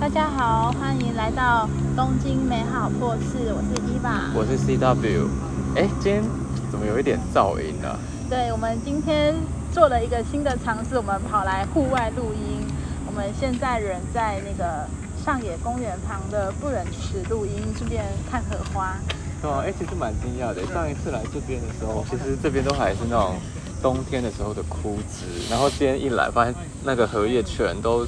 [0.00, 4.30] 大家好，欢迎来到东京美好破事，我是伊娃。
[4.34, 5.28] 我是 CW。
[5.76, 6.22] 哎，今天
[6.70, 9.34] 怎么有一点噪音呢、对，我们今天
[9.72, 12.66] 做了一个新的尝试，我们跑来户外录音。
[13.06, 14.86] 我们现在人在那个
[15.24, 18.96] 上野公园旁的不忍池录音，顺便看荷花。
[19.40, 20.66] 对啊，哎，其实蛮惊讶的。
[20.72, 23.36] 上一次来这边的时候，其实这边都还是那种
[23.80, 26.54] 冬天的时候的枯枝，然后今天一来，发现
[26.84, 28.06] 那个荷叶全都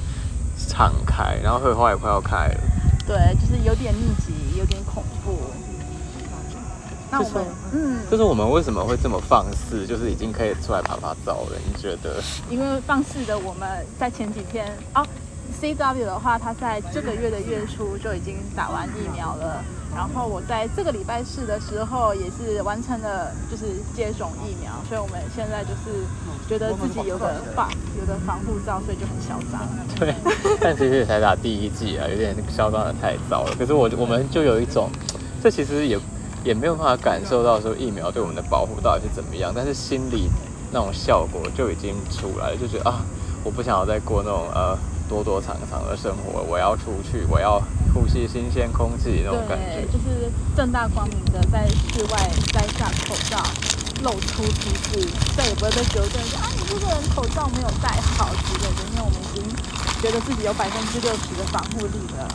[0.57, 2.61] 敞开，然后荷花也快要开了。
[3.05, 5.37] 对，就是有点密集，有点恐怖。
[7.09, 11.57] 那我们，嗯，就是我们为什么会这么放肆，就是已经可以出来爬爬照了？
[11.65, 12.21] 你觉得？
[12.49, 15.07] 因为放肆的我们在前几天哦
[15.61, 19.63] ，CW 的话，他在这个月的月初就已经打完疫苗了。
[19.93, 23.65] 然后我在这个礼拜四的时候也是完成了，就是
[23.95, 26.05] 接种疫苗，所以我们现在就是
[26.47, 29.67] 觉得自己有个 buff，有个防护罩，所以就很嚣张。
[29.97, 30.13] 对，
[30.59, 33.55] 但其实也才打第一季啊，有点嚣张的太早了。
[33.57, 34.89] 可是我我们就有一种，
[35.41, 35.97] 这其实也
[36.43, 40.29] 也没有办法感受到说疫苗对我们的保护到底是怎么样，但是心里
[40.71, 43.01] 那种效果就已经出来了，就觉得啊，
[43.43, 44.77] 我不想要再过那种呃
[45.07, 47.61] 躲躲藏藏的生活，我要出去，我要
[47.93, 49.85] 呼吸新鲜空气那种感觉，。
[49.87, 53.37] 就是正大光明的在室外摘下口罩，
[54.03, 59.43] 露出鼻子，再也不会被纠正说啊你这个人口罩没有戴好之类的，因为我们已经
[60.01, 62.27] 觉得自己有百分之六十的防护力了。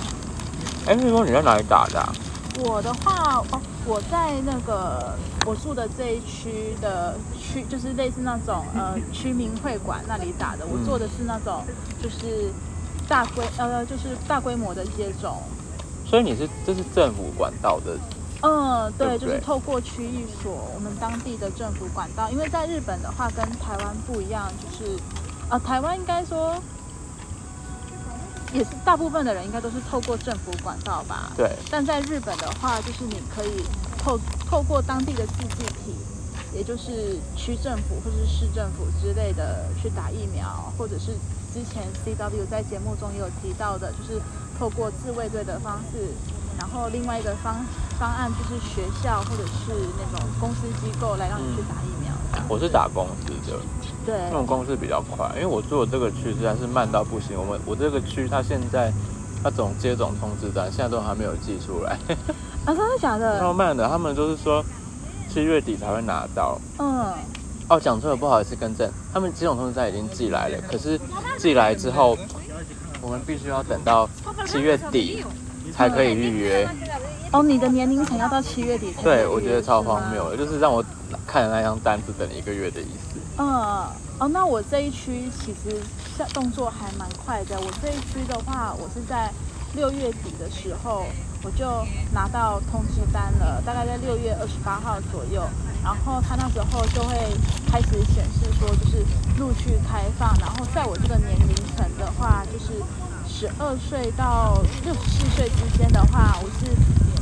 [0.87, 2.13] 哎，你说你在哪里打的、啊？
[2.59, 10.65] 我的话，哦，我在那个我住的这一区的区，就是类似那种呃区民会馆那里打的。
[10.67, 11.65] 我做的是那种
[12.01, 12.53] 就是
[13.09, 15.37] 大规呃就是大规模的接种。
[16.05, 17.97] 所以你是这是政府管道的，
[18.43, 22.31] 嗯，对，对对就是透过区域所，我们当地的政府管道。
[22.31, 24.99] 因为在日本的话，跟台湾不一样，就是
[25.49, 26.63] 呃，台湾应该说
[28.53, 31.33] 也是大部分的人应该都是透过政府管道吧。
[31.37, 33.65] 对，但在日本的话，就是你可以
[33.99, 35.95] 透透过当地的自治体，
[36.55, 41.13] 也就是区政府或者是市政府之类的去打疫苗，或者是
[41.53, 44.21] 之前 CW 在节目中也有提到的，就是
[44.59, 46.09] 透过自卫队的方式，
[46.63, 47.57] 然后另外一个方
[47.99, 52.13] 方案就是学校或者是那种公司机构来让你去打疫苗。
[52.49, 53.59] 我是打公司的。
[54.07, 57.37] 对那，种公司比较快，因为我住的这个区实在是慢到不行。
[57.37, 58.93] 我们我这个区它现在
[59.43, 61.99] 那种接种通知单现在都还没有寄出来，
[62.65, 63.41] 啊，真的假的？
[63.41, 63.89] 超慢的。
[63.89, 64.65] 他们就是说
[65.29, 66.57] 七月底才会拿到。
[66.79, 67.13] 嗯，
[67.69, 70.97] 哦，讲错了，不好意思更正，他们接种通知单已经寄来了，可是
[71.39, 72.17] 寄来之后，
[73.01, 74.09] 我们必须要等到
[74.47, 75.25] 七月底
[75.71, 76.69] 才可以预约。
[77.33, 80.85] 哦，你的年龄层要到七月底才对，我觉得超荒谬的，就是让我
[81.27, 83.19] 看了那张单子等了一个月的意思。
[83.39, 83.47] 嗯，
[84.19, 85.81] 哦，那我这一区其实
[86.19, 87.59] 下动作还蛮快的。
[87.61, 89.33] 我这一区的话，我是在
[89.75, 91.07] 六月底的时候
[91.43, 91.65] 我就
[92.13, 95.43] 拿到通知单了，大概在六月二十八号左右。
[95.83, 97.17] 然后他那时候就会
[97.67, 99.05] 开始显示说，就是
[99.39, 100.33] 陆续开放。
[100.39, 102.75] 然后在我这个年龄层的话，就是
[103.43, 106.77] 十二岁到六十四岁之间的话，我是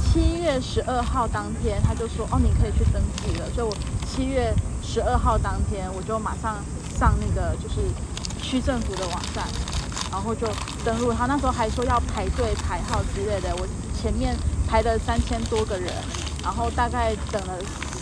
[0.05, 3.49] 七月十二号当天，他就说哦，你可以去登记了。
[3.55, 3.75] 所以我
[4.07, 6.63] 七月十二号当天，我就马上
[6.99, 7.81] 上那个就是
[8.39, 9.47] 区政府的网站，
[10.13, 10.47] 然后就
[10.85, 11.11] 登录。
[11.11, 13.67] 他那时候还说要排队排号之类的，我
[13.99, 14.37] 前面
[14.69, 15.91] 排了三千多个人，
[16.43, 17.55] 然后大概等了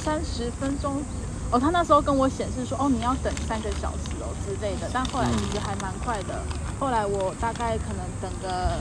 [0.03, 1.01] 三十分钟。
[1.51, 6.35] 哦，他那时候跟我显示说，哦，你要等三个小时哦之类的，但后来其实还蛮快的。
[6.79, 8.79] 后来我大概可能等个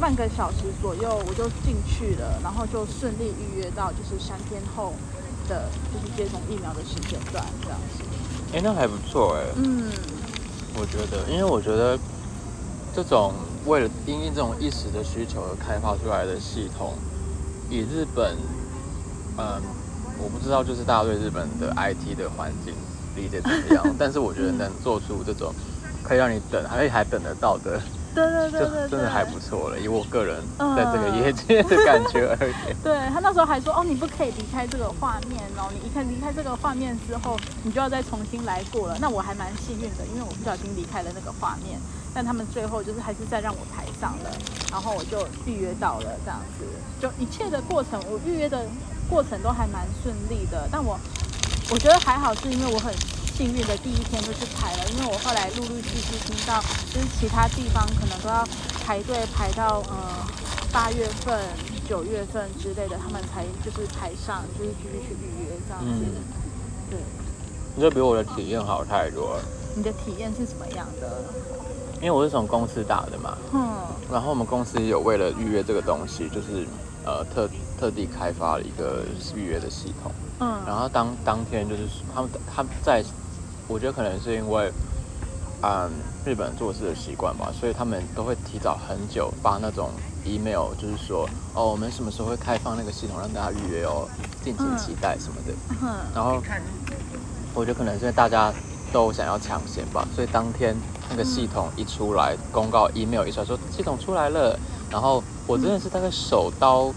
[0.00, 4.92] 半个小时左右，我就进去了，然后就顺利预约到就是三天后
[5.48, 8.02] 的，就是接种疫苗的时间段这样子。
[8.52, 9.88] 哎，那还不错哎，嗯，
[10.80, 11.96] 我觉得，因为我觉得
[12.92, 13.32] 这种
[13.66, 16.92] 为了因应这种一时的需求而开发出来的系统，
[17.70, 18.36] 以日本，
[19.36, 19.62] 嗯，
[20.18, 22.74] 我不知道就是大家对日本的 IT 的环境
[23.14, 25.52] 理解怎么样， 但是我觉得能做出这种
[26.02, 27.80] 可以让你等，还还等得到的，
[28.14, 29.78] 对对就对对对，真的还不错了。
[29.78, 38.96] 以我个人嗯在这个业界的感觉而言， 对他那时候还说，哦，你不可以离开这个画面哦，你一看离开这个画面之后，你就要再重新来过了。
[39.00, 41.78] 那我还蛮幸运的，因为我不小心离开了那个画面，
[42.14, 44.30] 但他们最后就是还是再让我排上了，
[44.70, 46.64] 然后我就预约到了这样子，
[47.00, 48.64] 就一切的过程，我预约的
[49.08, 50.68] 过程都还蛮顺利的。
[50.70, 50.98] 但我
[51.70, 52.92] 我觉得还好，是因为我很
[53.36, 56.60] 幸运的第一天就去排了，因为我后来陆陆续续听到，
[56.92, 58.46] 就是其他地方可能都要
[58.84, 60.26] 排队排到呃
[60.72, 61.38] 八月份、
[61.88, 66.04] 九月份之类的，他们才就是排上，就是继续去预约这样子。
[66.04, 66.22] 嗯
[66.90, 66.98] 对，
[67.76, 69.42] 你就比我的体验好太多了。
[69.74, 71.22] 你的体验是什么样的？
[72.00, 76.66] 因为我是从公司打的嘛，嗯然后我们公司有为了预约这个东西，就是
[77.04, 79.04] 呃特特地开发了一个
[79.34, 80.12] 预约的系统。
[80.40, 83.04] 嗯，然后当当天就是他们他们在，
[83.66, 84.72] 我觉得可能是因为，
[85.62, 85.90] 嗯，
[86.24, 89.90] 日本做事的习惯吧，所以他们都会提早很久发那种
[90.24, 94.08] email，就是说哦，我们什么时候会开放那个系统让大家预约哦，
[94.40, 95.52] 敬请期待什么的。
[95.82, 96.40] 嗯然后
[97.54, 98.52] 我觉得可能是因为大家
[98.92, 100.76] 都想要抢先吧，所以当天
[101.10, 104.58] 那个系统一出来，公告 email 一出来说系统出来了，
[104.90, 106.92] 然后我真的是大概手刀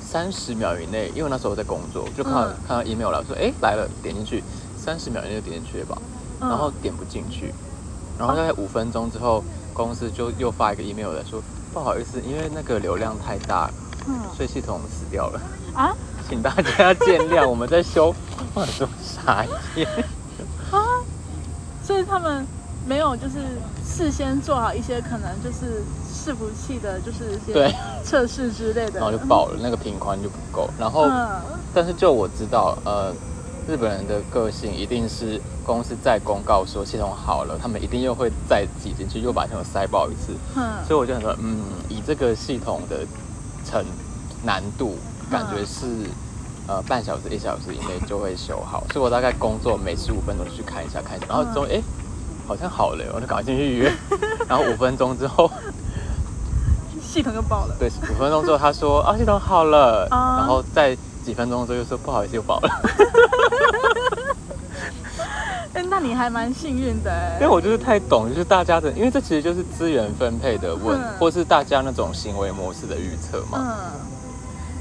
[0.00, 2.56] 三十秒以内，因为那时候我在工作，就看到、嗯。
[2.66, 4.42] 看到 email 了，我说哎来了，点进去，
[4.76, 5.98] 三十秒以内就点进去了吧，
[6.40, 7.52] 嗯，然后点不进去，
[8.18, 13.70] 然后大概五分钟之后，公司就又发一个 email 来说不好意思，因为那个流量太大，
[14.06, 14.14] 嗯。
[14.36, 15.40] 所以系统死掉了。
[15.74, 15.94] 啊？
[16.28, 18.12] 请大家见谅，我们在修，
[18.54, 19.44] 我很多傻
[19.76, 19.86] 眼。
[20.72, 20.82] 啊，
[21.84, 22.44] 所以他们
[22.84, 23.38] 没有就是
[23.84, 25.84] 事先做好一些可能就是
[26.26, 30.68] 伺服器的，就是一些对测试之类的，然后就爆了，那个频宽就不够。
[30.76, 31.40] 然后，嗯
[31.72, 33.12] 但是就我知道，呃，
[33.68, 40.32] 日本人的个性一定是公司再公告说系统好了，他们一定又会再挤进去，又把系统塞爆一次。
[40.56, 43.06] 嗯所以我就想说，嗯，以这个系统的
[43.64, 43.84] 成
[44.42, 44.96] 难度，
[45.30, 45.86] 感觉是。
[46.68, 51.82] 呃，半小时、一小时以内就会修好，所以我大概工作每十五分钟去看一下看一下，然后终于哎、诶
[52.44, 53.92] 好像好了，我就赶快进去预约，
[54.48, 55.48] 然后五分钟之后，
[57.16, 57.74] 系统就爆了。
[57.78, 60.36] 对，五分钟之后他说 啊系统好了，啊。
[60.36, 62.68] 然后在几分钟之后又说不好意思又爆了，
[65.72, 71.18] 哎，那你还蛮幸运的哎因为我就是太懂，就是大家的，因为这其实就是资源分配的问，嗯。
[71.18, 73.74] 或是大家那种行为模式的预测嘛，嗯。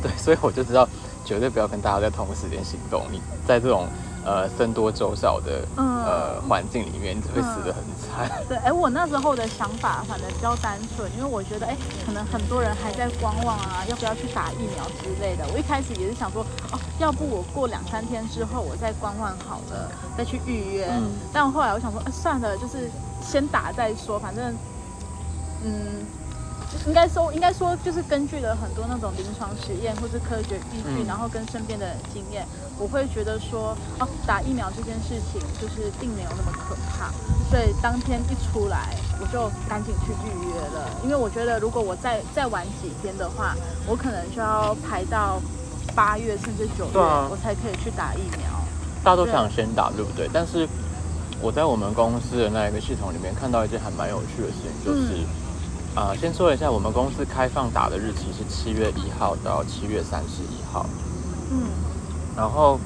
[0.03, 0.85] 对，所以我就知道
[1.23, 3.87] 绝对不要跟大家在同时间行动，你在这种
[4.25, 8.29] 呃僧多粥少的嗯呃环境里面，你只会死得很惨。
[8.49, 15.45] 对，哎，我那时候的想法反正比较单纯，因为我觉得，哎，可能很多人还在观望啊，要不要去打疫苗之类的。
[15.53, 20.87] 我一开始也是想说，哦，要不我过两三天之后我再观望好了，再去预约。
[20.91, 22.89] 嗯但后来我想说，哎，算了，就是
[23.21, 24.53] 先打再说，反正，
[25.63, 26.05] 嗯。
[26.85, 31.05] 应该说，应该说，就是根据了很多那种临床实验或是科学依据，嗯。
[31.07, 32.45] 然后跟身边的经验，
[32.77, 37.11] 我会觉得说，哦，打疫苗这件事情就是并没有那么可怕，
[37.49, 43.55] 所以当天一出来，我就赶紧去预约了，因为我觉得如果我再再晚几天的话，
[43.87, 45.41] 我可能就要排到
[45.95, 47.27] 八月甚至九月，啊。
[47.29, 48.49] 我才可以去打疫苗。
[49.03, 50.29] 大家都想先打，对不对？
[50.33, 50.67] 但是
[51.39, 55.23] 我在我们公司的那一个系统里面看到一件还蛮有趣的事情，就是
[55.95, 60.85] 啊、先说一下，我们公司开放打的日期是七月一号到七月三十一号，
[61.49, 61.65] 嗯
[62.35, 62.77] 然后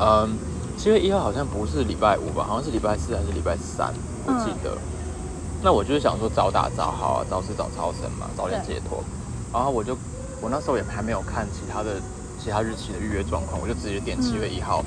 [0.00, 0.34] 嗯，
[0.78, 3.92] 七月一号好像不是礼拜五吧，好像是礼拜四还是礼拜三，
[4.24, 4.74] 我记得。
[5.62, 9.04] 那我就是想说早打早好啊，早死早超生嘛，早点解脱。
[9.52, 9.94] 然后我就
[10.40, 12.00] 我那时候也还没有看其他的
[12.42, 14.82] 其他日期的预约状况，我就直接点七月一号、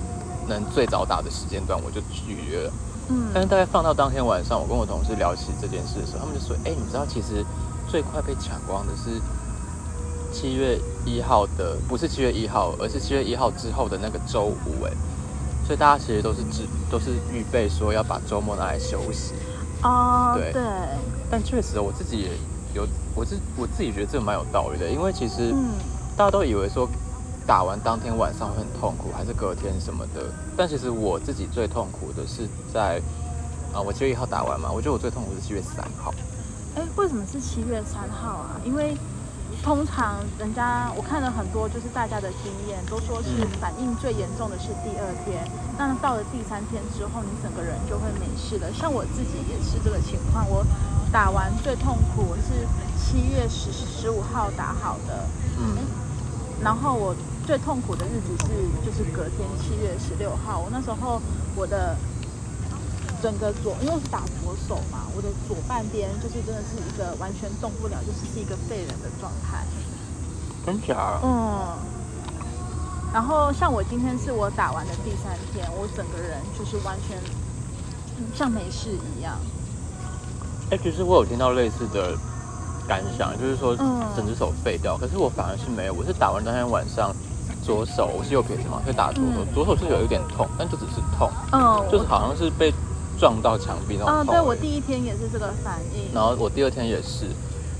[0.48, 2.74] 能最早打的时间段，我就去预约了。
[3.34, 7.46] 但嗯是大概放到当天晚上，我跟我同事聊起这件事的时候，他们就说：“哎、你知道其实
[7.90, 9.22] 最快被抢光的是
[10.32, 14.92] 七月一号的，不是七月一号，而是七月一号之后的那个周五。”哎，
[15.66, 19.34] 所以大家其实都是只都是预备说要把周末拿来休息。
[19.84, 20.62] 哦，对对，
[21.30, 22.30] 但确实我自己也
[22.74, 25.72] 有，我自我自己觉得这个蛮有道理的，因为其实嗯
[26.16, 26.88] 大家都以为说
[27.52, 30.24] 打完当天晚上会很痛苦，还是隔天什么的。
[30.56, 33.02] 但其实我自己最痛苦的是在
[33.74, 36.14] 啊，我七月一号打完嘛，我觉得我最痛苦是七月三号。
[36.78, 38.56] 哎，为什么是七月三号啊？
[38.64, 38.96] 因为
[39.62, 45.44] 通常人家我看了很多，就是大家的经验都说是嗯反应最严重的是第二天，
[45.78, 48.72] 那到了第三天之后，你整个人就会没事了。
[48.72, 50.66] 像我自己也是这个情况，我
[51.12, 52.64] 打完最痛苦是
[52.96, 55.28] 七月十十五号打好的，
[55.60, 55.76] 嗯，
[56.64, 57.16] 然后我
[57.46, 61.22] 最痛苦的日子是就是隔天七月十六号，我那时候
[61.56, 61.98] 我的
[63.22, 69.66] 整个左，因为我是打左手嘛，我的左半边就是真的是一个完全动不了，就是是一个废人的状态。
[70.66, 71.20] 真假？
[71.24, 71.78] 嗯。
[73.12, 77.18] 然后像我今天是我打完的第三天，我整个人就是完全
[78.18, 79.38] 嗯像没事一样。
[80.70, 82.16] 哎、其实我有听到类似的
[82.88, 87.14] 感想，就是说嗯整只手废掉，可是我反而是没有，我是打完当天晚上。
[87.64, 92.74] 左手我是右撇子嘛，所以打左手，嗯左手是有一点痛，但就只是痛，嗯，就是好像是被
[93.20, 94.42] 撞到墙壁那种啊，痛而已。
[94.42, 96.12] 对我第一天也是这个反应。
[96.12, 97.28] 然后我第二天也是，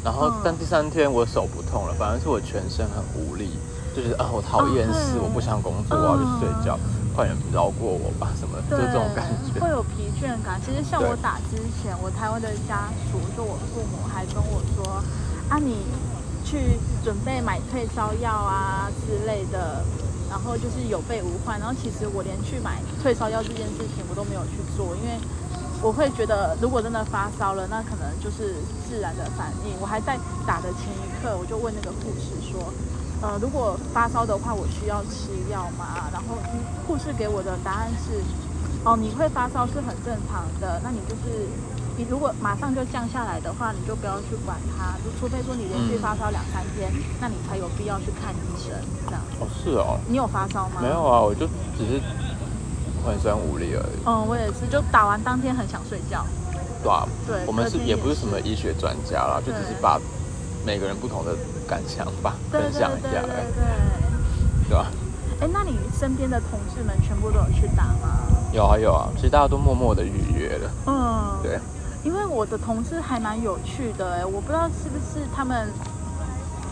[0.04, 3.50] 然后、嗯但第三天我手不痛了，反而是我全身很无力，
[3.96, 6.78] 就是啊我讨厌死，我不想工作，我要去睡觉。
[7.14, 9.60] 快点饶过我吧，什么就，这种感觉。
[9.60, 10.60] 会有疲倦感。
[10.66, 15.04] 其实像我打之前，我台湾的家属，就我父母还跟我说，
[15.50, 15.86] 啊，你
[16.44, 19.84] 去准备买退烧药啊之类的，
[20.30, 21.60] 然后就是有备无患。
[21.60, 25.20] 然后其实我连去买退烧药这件事情我都没有去做，因为
[25.82, 28.56] 我会觉得如果真的发烧了，那可能就是
[28.88, 29.76] 自然的反应。
[29.82, 32.72] 我还在打的前一刻，我就问那个护士说。
[33.22, 36.10] 呃，如果发烧的话，我需要吃药吗？
[36.12, 38.24] 然后嗯护士给我的答案是，
[38.84, 41.48] 哦，你会发烧是很正常的，那你就是
[41.98, 48.76] 你如果马上就降下来的话，你就不要去管它，就除非说你连续嗯发烧两三天，那你才有必要去看医生
[49.08, 49.22] 这样。
[49.40, 50.82] 哦，是哦，你有发烧吗？
[50.82, 51.04] 没有。
[51.04, 51.48] 啊，我就
[51.78, 52.02] 只是
[53.06, 54.00] 浑身无力而已。
[54.04, 56.26] 嗯，我也是，就打完当天很想睡觉。
[56.82, 60.00] 对啊，对，我们是也不是什么医学专家啦，就只是把
[60.64, 61.36] 每个人不同的
[61.68, 63.66] 感想吧分享一下，对对哎对。
[64.70, 64.88] 对吧？
[65.42, 68.08] 哎，那你身边的同事们全部都有去打吗？
[68.54, 71.60] 有啊有啊，其实大家都默默的预约了，嗯，对，
[72.04, 75.68] 因为我的同事还蛮有趣的哎，我不知道是不是他们，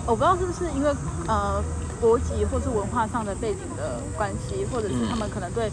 [0.05, 0.95] 我不知道是不是因为
[1.27, 1.61] 呃
[1.99, 5.69] 国籍或是文化上的背景的关系，或者是嗯他们可能对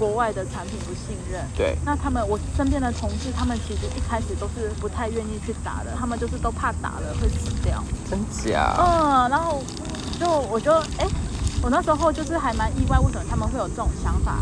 [0.00, 1.46] 国外的产品不信任。
[1.54, 7.84] 对，那他们，我身边的同事，他们其实一开始都是不太愿意去打的，他们就是都怕打了会死掉。
[8.10, 8.74] 真假？
[8.78, 9.62] 嗯，然后
[10.18, 11.06] 就我就哎、
[11.62, 14.38] 我那时候就是还蛮意外，为什么他们会有这种想法？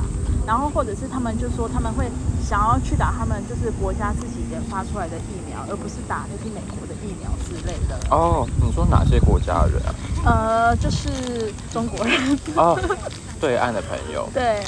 [0.47, 2.09] 然后或者是他们就说他们会
[2.43, 7.99] 想要去打他们就是国家自己研发出来的疫苗，而不是打就是美国的疫苗之类的。
[8.11, 9.93] 哦，你说哪些国家的人啊？
[10.25, 12.81] 呃，就是中国人，哦，
[13.41, 14.61] 对岸的朋友，对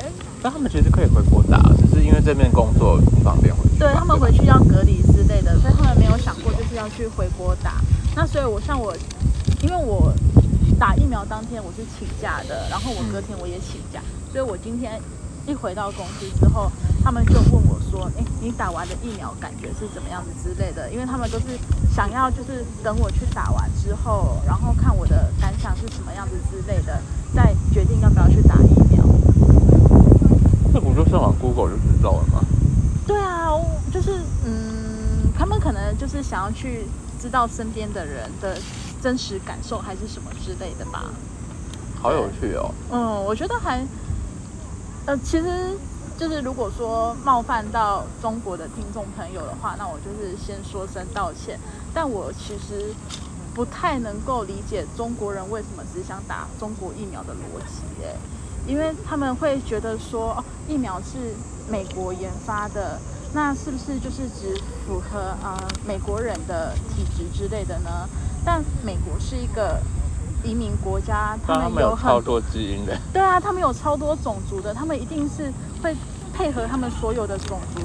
[0.43, 3.79] 那他们其实可以回国打，只是因为这边工作不方便回去。
[3.79, 7.75] 对，他们回去要隔离之类的，所以他们没有想过就是要去回国打。
[8.17, 8.95] 那所以我像我，
[9.63, 10.13] 因为我
[10.79, 14.01] 打疫苗当天我是请假的，然后我隔天我也请假，
[14.33, 15.01] 所以我今天
[15.47, 16.71] 一回到公司之后，
[17.03, 21.47] 他们就问我说：“哎，你打完的疫苗感觉是怎么样子之类的？”因为他们都是
[21.95, 27.01] 想要就是等我去打完之后，然后看我的感想是什么样子之类的，
[27.35, 29.05] 再决定要不要去打疫苗。
[30.73, 32.45] 这不就上网 Google 就知道了吗？
[33.07, 36.87] 对啊，我就是嗯，他们可能就是想要去
[37.21, 38.57] 知道身边的人的
[39.03, 41.07] 真实感受，还是什么之类的吧。
[42.01, 42.73] 好有趣哦。
[42.93, 43.85] 嗯，我觉得还，
[45.07, 45.79] 呃，其实
[46.17, 51.59] 就是如果说冒犯到中国的听众朋友的话，那我就是先说声道歉。
[51.93, 52.95] 但我其实
[53.55, 58.15] 不太能够理解中国人为什么只想打中国疫苗的逻辑，哎，
[58.67, 61.35] 因为他们会觉得说，哦，疫苗是
[61.69, 63.01] 美国研发的，
[63.33, 64.55] 那是不是就是只
[64.87, 68.09] 符合呃美国人的体质之类的呢？
[68.45, 69.81] 但美国是一个
[70.45, 75.95] 移民国家，他们有超多基因的，对啊，他们有超多种族的，他们一定是会
[76.33, 77.83] 配合他们所有的种族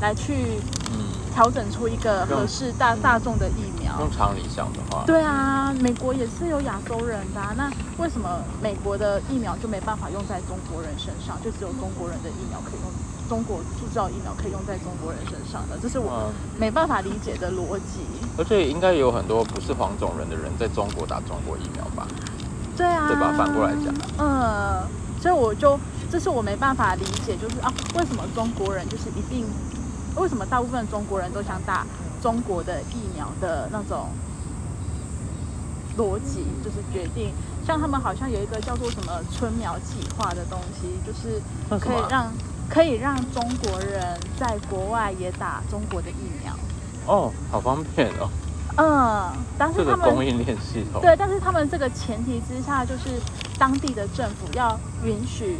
[0.00, 0.60] 来去
[0.92, 0.98] 嗯，
[1.32, 4.10] 调整出一个合适大大众的疫苗用。
[4.10, 11.36] 常理想的话，对啊，美国也是有亚洲人的、啊，那为什么美国的疫苗就没办法用在中国人身上？
[11.42, 12.90] 就只有中国人的疫苗可以用，
[13.28, 18.00] 中国铸造疫苗可以用在中国人身上的，这是我嗯，没办法理解的逻辑。
[18.38, 22.06] 而且应该有很多不是黄种人的人在中国打中国疫苗吧？
[22.76, 24.86] 对啊，对吧反过来讲，嗯，
[25.20, 25.78] 所以我就
[26.10, 29.46] 这是我没办法理解，就是啊，为什么中国人就是一定，
[30.16, 31.86] 为什么大部分中国人都想打
[32.22, 34.10] 中国的疫苗的那种
[35.96, 37.32] 逻辑，就是决定，
[37.66, 41.40] 像他们好像有一个叫做什么春苗计划的东西，就是？
[41.80, 42.30] 可以让
[42.68, 46.54] 可以让中国人在国外也打中国的疫苗。
[47.06, 48.28] 哦，好方便哦，
[48.76, 51.00] 嗯，但是这他们个供应链系统。
[51.00, 53.20] 对，但是他们这个前提之下，就是
[53.58, 55.58] 当地的政府要允许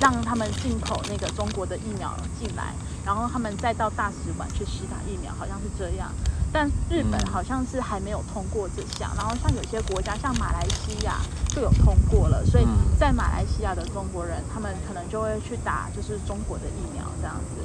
[0.00, 2.72] 让他们进口那个中国的疫苗进来，
[3.04, 6.10] 然后他们再到大使馆去施打疫苗，好像是这样。
[6.52, 7.26] 但日本嗯。
[7.32, 12.70] 好像是还没有通过这项，然后像有些国家，像马来西亚就有通过了，所以嗯。
[12.98, 17.62] 在马来西亚的中国人，他们可能就会去打就是中国的疫苗这样子。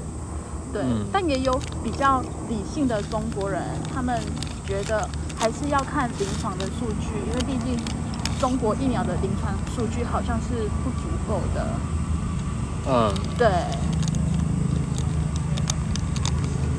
[0.71, 1.07] 对，嗯。
[1.11, 3.61] 但也有比较理性的中国人，
[3.93, 4.19] 他们
[4.65, 7.77] 觉得还是要看临床的数据，因为毕竟
[8.39, 11.67] 中国疫苗的临床数据好像是不足够的。
[12.85, 13.49] 嗯，对，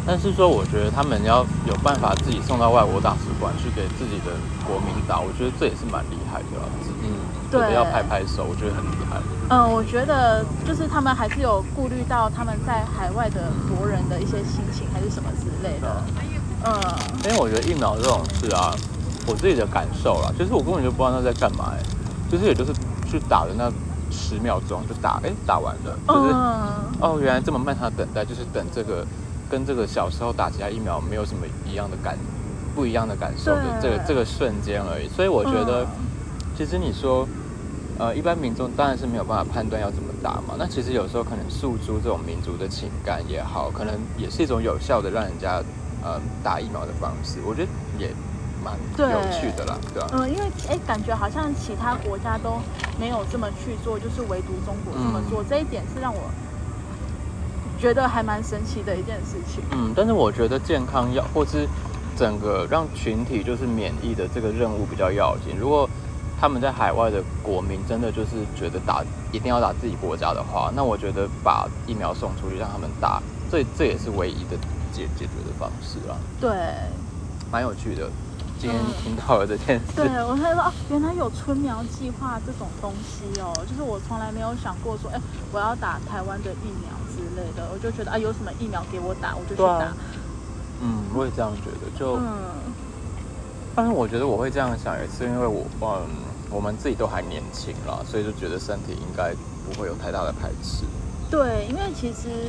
[0.06, 4.32] 但是说，我觉得他们要有办法自己送到外国大使馆去给自己的
[4.66, 6.68] 国民打，我觉得这也是蛮厉害的啦。
[7.02, 7.16] 嗯，
[7.50, 9.16] 对要拍拍手，我觉得很厉害。
[9.48, 15.88] 嗯，我觉得就是他们还是有顾虑到他们在海外的国人的一些心情，还是什么之类的。
[16.64, 16.72] 嗯，
[17.24, 18.72] 因为我觉得疫苗这种事啊，
[19.26, 21.82] 我自己的感受啦，其实我根本就不知道他在干嘛、欸，
[22.30, 22.72] 就是也就是
[23.06, 23.70] 去打的那
[24.10, 26.70] 十秒钟就打，哎，打完了，就是、嗯，
[27.00, 29.06] 哦，原来这么漫长的等待，就是等这个
[29.54, 32.18] 跟这个小时候打其他疫苗没有什么一样的感，
[32.74, 35.06] 不一样的感受的这个这个瞬间而已。
[35.06, 35.88] 所以我觉得，嗯
[36.56, 37.28] 其实你说，
[38.00, 40.56] 呃，一般民众当然是没有办法判断要怎么打嘛。
[40.58, 45.62] 那其实有时候可能诉诸这种民族的情感也好，可能也是一种有效的让人家
[46.02, 47.38] 呃打疫苗的方式。
[47.46, 48.10] 我觉得也
[48.60, 52.58] 蛮有趣的啦，对吧、嗯，因为哎，感觉好像其他国家都
[52.98, 56.30] 没有这么去做，就是唯独中国这么做，这一点是让我
[57.84, 59.62] 觉得还蛮神奇的一件事情。
[59.72, 61.68] 嗯，但是我觉得健康要或是
[62.16, 65.54] 整个让群体就是免疫的这个任务比较要紧。
[65.58, 65.86] 如果
[66.40, 74.56] 他们在海外的国民真的就是觉得打一定要打自己国家的话，那我觉得把疫苗送出去让他们打，这这也是唯一的
[74.90, 76.50] 解解决的方式啦，对，
[77.52, 78.08] 蛮有趣的。
[78.64, 85.20] 今天嗯听到了这件事，对我才说哦，原来有春苗计划这种东西哦，就是我从来没有想过说，哎，
[85.52, 89.92] 我要打台湾的疫苗之类的，我就觉得啊，有什么疫苗给我打，我就去打。
[90.80, 91.98] 嗯，我也这样觉得。
[91.98, 92.24] 就，嗯，
[93.74, 96.08] 但是我觉得我会这样想，也是因为我嗯，
[96.50, 99.34] 我们自己都还年轻啦，所以就觉得身体应该
[99.66, 100.86] 不会有太大的排斥。
[101.30, 102.48] 对，因为其实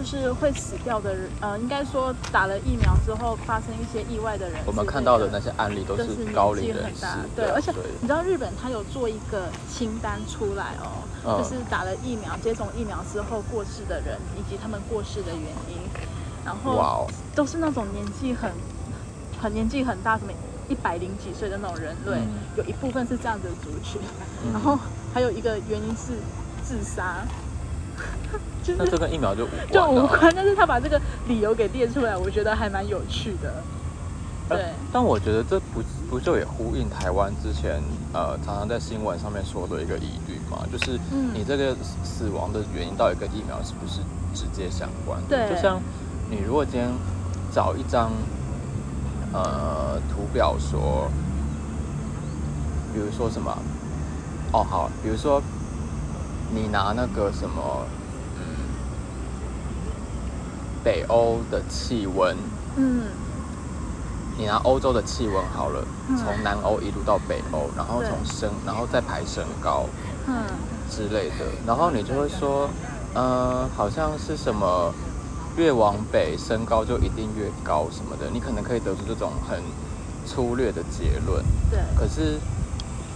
[0.00, 11.36] 就是会死掉的人，呃，应该说打了疫苗之后发生一些意外的人我们看到的那些案例都是年高龄人士纪很大，，对啊，而且你知道日本他有做一个清单出来哦，嗯。
[11.36, 15.76] 就是打了疫苗、接种疫苗之后过世的人，以及他们过世的原因，
[16.46, 18.50] 然后都是那种年纪很
[19.38, 20.32] 很年纪很大，什么
[20.68, 22.28] 一百零几岁的那种人类，嗯。
[22.56, 24.00] 有一部分是这样子的族群，
[24.44, 24.52] 嗯。
[24.52, 24.78] 然后
[25.12, 26.14] 还有一个原因是
[26.62, 27.26] 自杀，
[28.70, 33.62] 就是那这跟疫苗就无关、啊，就无关，但是他把这个理由给列出来，我觉得还蛮有趣的。
[34.48, 44.00] 但对，但我觉得这不不就也呼应台湾之前呃常常在新闻上面说的一个疑虑嘛，就是嗯你这个死死亡的原因到底跟疫苗是不是
[44.34, 45.20] 直接相关？
[45.28, 45.80] 对就像
[46.30, 46.88] 你如果今天
[47.52, 48.12] 找一张
[49.32, 51.10] 呃图表说，
[52.92, 53.56] 比如说什么，
[54.52, 55.40] 哦好，比如说
[56.52, 58.09] 你拿那个什么，嗯，
[60.82, 62.38] 北欧的气温。
[62.76, 63.16] 嗯，
[64.36, 66.16] 你拿欧洲的气温好了，嗯。
[66.16, 69.88] 从南欧一路到北欧，然后从升，然后再排身高
[70.26, 72.72] 嗯，之类的，然后你就会说，
[73.14, 74.94] 呃，好像是什么
[75.56, 79.74] 越往北身高就一定越高什么的，你可能可以得出这种很
[80.24, 81.44] 粗略的结论。
[81.68, 82.40] 对，可是，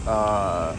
[0.04, 0.76] 呃，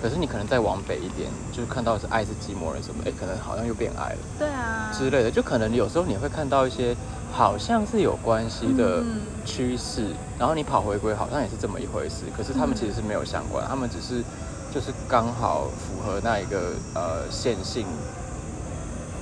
[0.00, 4.18] 可是你可能再往北一点，就是看到是爱是寂寞人什么，哎，可能好像又变爱了。
[4.38, 6.96] 对啊，之类的，就可能有时候你会看到一些
[7.30, 9.20] 好像是有关系的嗯。
[9.44, 10.06] 趋势，
[10.38, 14.22] 然后你跑回归好像也是这么一回事，可是他们嗯其实是没有相关，他们只是
[14.70, 17.86] 就是刚好符合那一个呃线性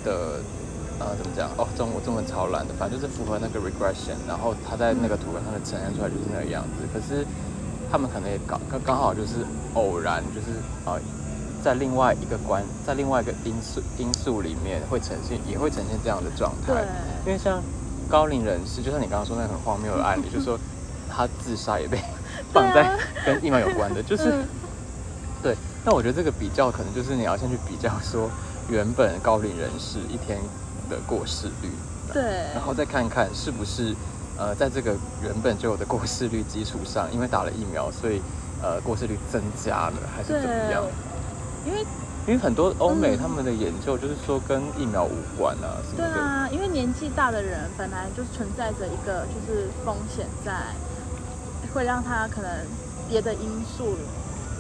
[0.05, 0.43] 的
[0.99, 7.25] 呃怎么讲哦中文中文超烂的，反正就是符合那个 regression，然后它在那个图表上面呈现出来就是那个样子，可是
[7.90, 10.48] 他们可能也刚刚刚好就是偶然就是
[10.85, 11.01] 呃
[11.62, 16.72] 在另外一个关，在另外一个因素因素里面会呈现，也会呈现这样的状态。
[17.27, 17.62] 因为像
[18.09, 20.59] 高龄人士，就像你刚刚说那个很荒谬的案例，就是说
[21.09, 21.98] 他自杀也被
[22.53, 22.96] 放在
[23.27, 24.48] 跟疫苗有关的，就是、嗯
[25.42, 25.57] 对。
[25.85, 28.31] 那我觉得这个比较可能就是你要先去比较说
[28.68, 30.38] 原本高龄人士一天
[30.88, 31.70] 的过世率，
[32.12, 32.22] 对
[32.55, 33.94] 然后再看看是不是
[34.38, 38.22] 呃在这个原本就有的过世率基础上，因为打了疫苗，所以
[38.62, 40.85] 呃过世率增加了，还是怎么样？
[41.66, 41.79] 因为
[42.27, 46.14] 因为很多欧美嗯他们的研究就是说跟疫苗无关啊什么的。
[46.14, 50.53] 对啊，因为年纪大的人本来就存在着一个就是风险在，
[51.74, 52.64] 会让他可能
[53.09, 53.96] 别的因素，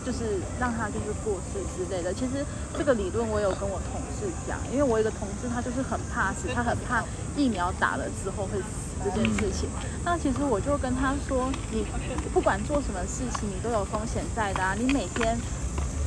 [0.04, 2.12] 就是让他就是过世之类的。
[2.12, 2.44] 其实
[2.76, 7.02] 这个理论我有跟我同事讲，因为我有一个同事他就是很怕死，他很怕
[7.36, 9.68] 疫苗打了之后会死这件事情。
[10.04, 11.86] 那其实我就跟他说，你
[12.32, 15.36] 不管做什么事情，你都有风险在的啊，你每天。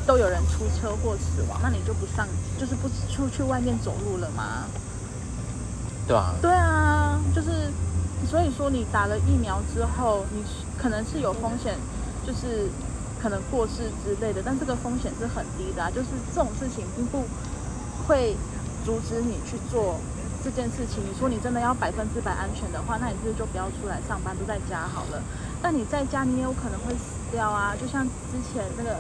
[0.04, 2.28] 都有人出车祸死亡，那你就不上，
[2.58, 4.66] 就是不出去外面走路了吗？
[6.08, 7.72] 对啊，对啊，就是
[8.28, 10.44] 所以说你打了疫苗之后，你
[10.76, 11.76] 可能是有风险，
[12.26, 12.68] 就是
[13.22, 17.24] 可能过世之类的，但这个风险是很低的啊，就是这种事情并不
[18.08, 18.36] 会
[18.84, 20.00] 阻止你去做
[20.44, 21.04] 这件事情。
[21.08, 25.22] 你说你真的要百分之百安全的话，那你是不是就不要出来上班，都在家好了？
[25.62, 28.98] 但你在家，你也有可能会死掉啊，就像之前那个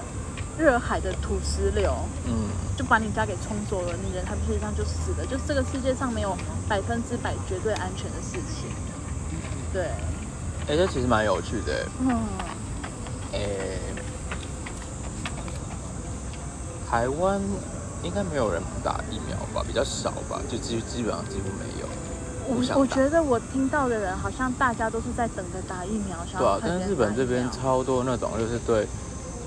[0.57, 1.91] 热海的土石流。
[2.25, 5.25] 嗯，就把你家给冲走了，你人还不是这样就死了？
[5.25, 6.37] 就是这个世界上没有
[6.69, 8.69] 百分之百绝对安全的事情。
[9.73, 9.89] 对，
[10.67, 11.87] 哎、这其实蛮有趣的。
[11.99, 12.19] 嗯，
[13.33, 13.39] 哎、
[16.91, 17.41] 台湾
[18.03, 21.87] 应该没有人不打疫苗吧，比较少吧，就基基本上几乎没有。
[22.45, 28.85] 我我觉得我听到的人好像大家都是在等着打疫苗，想对啊，但是日本这边超多那种就是对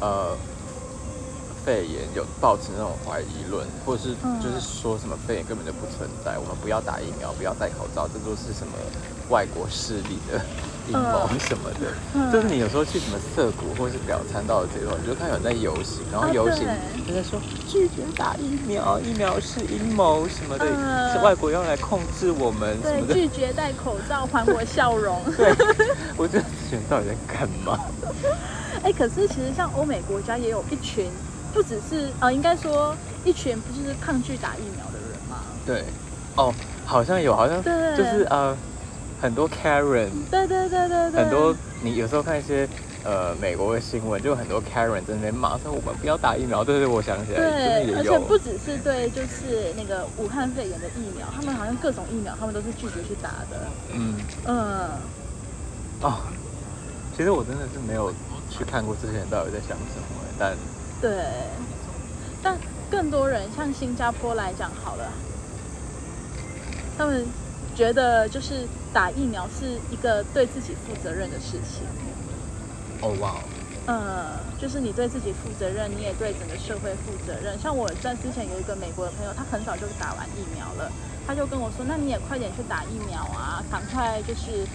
[0.00, 0.34] 呃
[1.64, 8.74] 肺炎有抱持那种怀疑论，或者是嗯就是说什么肺炎根本就不存在，我们不要打疫苗，不要戴口罩，这都是什么
[9.30, 10.38] 外国势力的
[10.86, 11.90] 阴谋嗯什么的。
[12.12, 23.14] 嗯就是你有时候去什么涩谷或是表参道的街头，你就看有人在游行，然后啊游行对就在说拒绝打疫苗，疫苗是阴谋什么的，嗯是外国用来控制我们什么的。
[23.14, 25.22] 拒绝戴口罩，还我笑容。
[25.34, 25.54] 对，
[26.14, 27.78] 我真的觉得到底在干嘛？
[28.82, 31.10] 哎、可是其实像欧美国家也有一群，
[31.54, 35.44] 不只是呃，应该说一群不就是抗拒打疫苗的人吗？
[35.64, 35.86] 对，
[36.36, 36.52] 哦，
[36.84, 37.96] 好像有，好像对。
[37.96, 38.58] 就是呃，
[39.16, 42.68] 很多 Karen，对对对对对，很多你有时候看一些
[43.04, 46.64] 呃美国的新闻，就很多 Karen 在那边骂说我们不要打疫苗。
[46.64, 53.70] 对对，我想起来，对，而且不只是对，就是那个武汉肺炎的疫苗，他们好像各种疫苗，他们都是拒绝去打的。
[53.92, 54.90] 嗯，嗯，
[56.00, 56.18] 哦，
[57.16, 58.12] 其实我真的是没有
[58.50, 60.58] 去看过这些人到底在想什么，但
[61.04, 61.12] 对。
[62.42, 62.58] 但
[62.90, 65.12] 更多人像新加坡来讲好了，
[66.96, 67.26] 他们
[67.74, 71.84] 觉得就是打疫苗是一个对自己负责任的事情。
[73.02, 73.34] 哦哇，
[73.86, 74.26] 嗯，
[74.58, 77.58] 就是你对自己负责任，你也对整个社会负责任。
[77.58, 80.90] 像我在之前有一个美国的朋友，他很早就打完疫苗了，
[81.26, 84.66] 他就跟我说：“那你也快点去打疫苗啊，赶快就是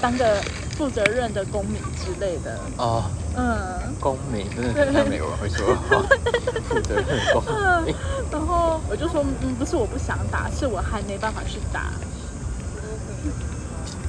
[0.00, 0.36] 当个
[0.76, 2.58] 负责任的公民之类的。
[2.76, 3.04] 哦，”
[3.36, 5.66] 嗯，公民真的很像美国人会说
[6.68, 7.42] 负责任公
[7.84, 7.94] 民。
[8.30, 11.92] 然后我就说：“嗯，不是我不想打，是我还没办法去打。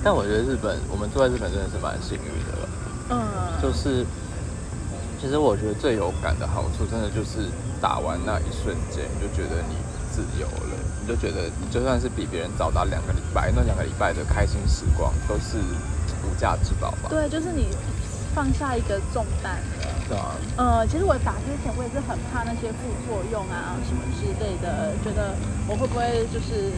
[0.04, 2.70] 但我觉得日本，我们住在日本真的是蛮幸运的了。”
[3.12, 3.18] 嗯，
[3.62, 4.06] 就是，
[5.20, 7.50] 其实我觉得最有感的好处，真的就是
[7.82, 9.76] 打完那一瞬间，就觉得你
[10.12, 10.79] 自由了，你
[11.10, 15.58] 就觉得你就算是比别人早打两个礼拜，那两个礼拜的开心时光都是
[16.22, 17.10] 无价之宝吧？
[17.10, 17.66] 对，就是你
[18.36, 20.06] 放下一个重担了。
[20.08, 25.34] 对啊，呃，其实我打之前我也是很怕那些副作用啊什么之类的，觉得
[25.68, 26.70] 我会不会就是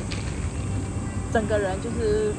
[1.34, 2.32] 整个人就是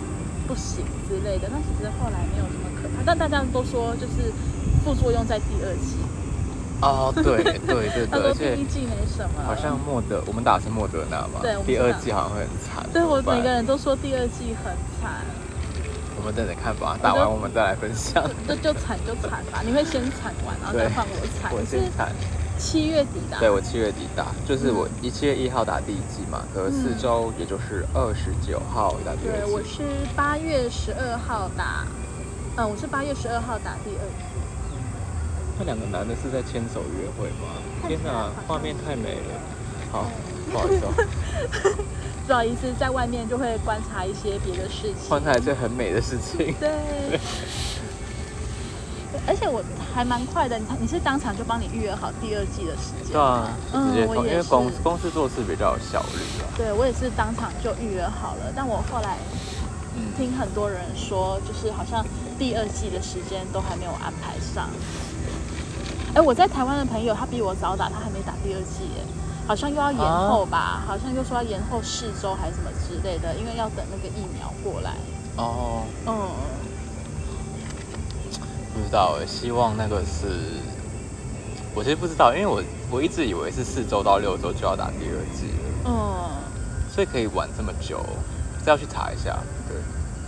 [0.48, 1.46] 不行之类的。
[1.52, 4.32] 但其实后来没有什么可怕，但大家都说就是
[4.82, 6.00] 副作用在第二季，
[6.82, 12.84] 哦，对对对对， 他说而且第一季没什么，好像莫德，我们打的是莫德纳嘛，对第二季好像会很惨。
[12.92, 15.24] 对我每个人都说第二季很惨，
[16.16, 18.22] 我们等等看吧，打完我们再来分享。
[18.46, 21.52] 就就惨就惨吧，你会先惨完，然后再换我惨。
[21.54, 22.12] 我先惨。
[22.58, 29.52] 七月底的啊、对我七月底打，就是我一七月一号打第一季嘛，隔四嗯周，也就是二十九号打第二对，季。
[29.52, 29.82] 我是
[30.14, 31.84] 八月十二号打，
[32.56, 34.31] 嗯，我是八月十二号打第二季。
[35.62, 37.54] 那两个男的是在牵手约会吗？
[37.86, 39.38] 天哪，画面太美了。
[39.92, 40.10] 好，
[40.50, 40.92] 不好意思哦，
[42.26, 45.08] 不好意思，在外面就会观察一些别的事情。
[45.08, 46.52] 换台这很美的事情。
[46.58, 46.68] 对。
[49.24, 49.62] 而且我
[49.94, 56.50] 还蛮快的，你你是当场就帮你预约好第二季的时间对啊直接通，嗯我因为公公司做事比较有效率啊。
[56.56, 59.16] 对我也是当场就预约好了，但我后来
[59.94, 62.04] 嗯，听很多人说，就是好像
[62.36, 64.68] 第二季的时间都还没有安排上。
[66.14, 69.04] 哎，我在台湾的朋友，他比我早打，他还没打第二季耶，
[69.46, 70.82] 好像又要延后吧？
[70.86, 74.92] 好像又说要延后四周还是什么之类的，因为要等那个疫苗过来。
[75.36, 76.28] 哦，嗯，
[78.74, 80.26] 不知道哎，希望那个是，
[81.74, 85.92] 我其实不知道，因为我我一直以为是四周到六周就要打第二季了，嗯
[86.94, 88.04] 所以可以晚这么久，
[88.62, 89.38] 这要去查一下。
[89.66, 89.78] 对，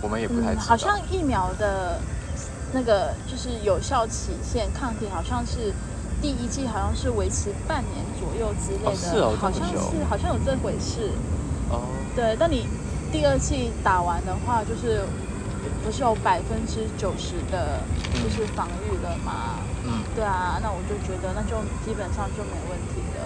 [0.01, 0.65] 我们也不太嗯，知道。
[0.65, 1.99] 好像疫苗的
[2.75, 5.71] 那个就是有效期限抗体，好像是
[6.21, 11.09] 第一季好像是维持半年左右之类的，哦是哦好像是好像有这回事。
[11.71, 11.79] 哦，
[12.13, 12.67] 对，但你
[13.13, 15.07] 第二季打完的话，就是
[15.85, 17.79] 不是有百分之九十的，
[18.11, 19.55] 就是防御了吗？
[19.87, 23.21] 嗯，对啊，那我就觉得那就基本上就没问题了。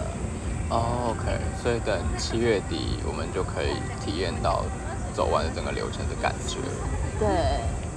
[0.70, 4.64] 哦，OK，所以等七月底我们就可以体验到
[5.16, 6.60] 走完的整个流程的感觉。
[7.20, 7.28] 对，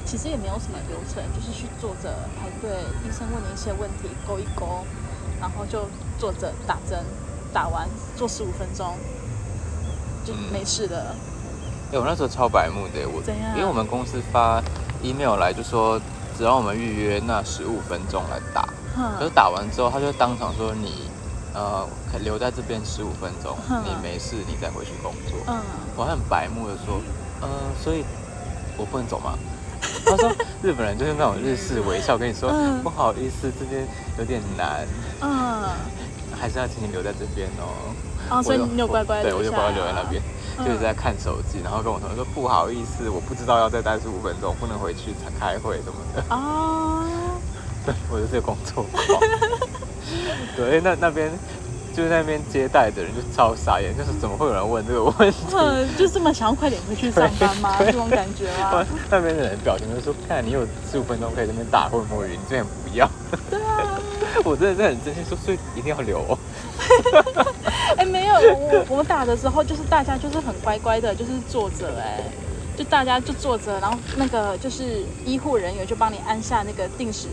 [0.05, 4.85] 其实也没有什么流程，就是去坐着排队，医生问你一些问题，勾一勾，
[5.41, 5.89] 然后就
[6.19, 7.05] 坐着打针，
[7.53, 8.99] 打完做十五分钟，
[10.25, 11.17] 就嗯没事了。
[11.93, 13.23] 哎、我那时候超白目的，我
[13.55, 14.63] 因为我们公司发
[15.03, 16.01] email 来就说，
[16.37, 18.63] 只要我们预约那十五分钟来打，
[19.19, 21.11] 可是，打完之后他就当场说你
[21.55, 25.39] 呃可留在这边十五分钟，哼你没事你再回去工作。
[25.47, 25.63] 嗯，
[25.95, 27.03] 我很白目的说，
[27.41, 28.03] 呃，所以
[28.79, 29.39] 我不能走吗？
[30.05, 30.31] 他说
[30.63, 33.87] 日本人就是那种日式微笑跟你说，嗯不好意思，这边
[34.19, 34.87] 有点难，
[35.21, 35.69] 嗯，
[36.39, 37.95] 还是要请你留在这边哦。
[38.31, 40.23] 哦，所以你有乖乖对，我就乖乖留在那边，
[40.65, 46.25] 就是在嗯看手机，然后跟我同学说不好意思，我不知道要再待十五分钟，不能回去才开会什么的。
[46.31, 47.05] 哦，
[47.85, 49.21] 对， 我就是个工作狂。
[50.57, 51.31] 对，那那边
[51.93, 55.37] 就是那边接待的人就超傻眼，就是怎么会有人问这个问题？
[55.55, 57.77] 嗯，就这么想要快点回去上班吗？
[57.79, 58.85] 这种感觉吗？
[59.11, 63.09] 那边的人表情就说：“看你有十五分钟可以在那边打混摸鱼，你这边不要。
[63.51, 64.01] 对啊，”
[64.45, 66.39] 我真的是很真心说，所以一定要留哦。
[67.97, 72.21] 哎，没有，我我们打的时候就是大家就是很乖乖的，就是坐着，哎，
[72.77, 77.29] 就大家就坐着，然后那个就是医护人员就帮你按下那个定时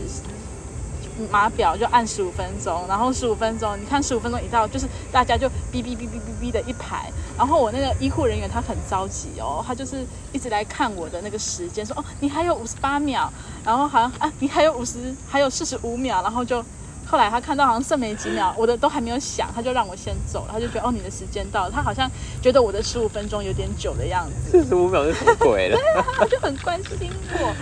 [1.28, 13.30] 码表，就按十五分钟，然后十五分钟，你看十五分钟一到，就是大家就哔哔哔哔哔哔的一排，然后我那个医护人员他很着急哦，他就是一直来看我的那个时间，说哦你还有五十八秒，
[13.64, 16.64] 然后好像啊你还有五十，还有四十五秒，然后就。
[17.06, 22.08] 后来他看到好像剩没几秒，我的都还没有响，他就让我先走了，他就觉得哦你的时间到了，他好像
[22.40, 25.76] 觉得我的十五分钟有点久的样子，四十五秒是什么鬼了？
[26.16, 27.52] 他就很关心我，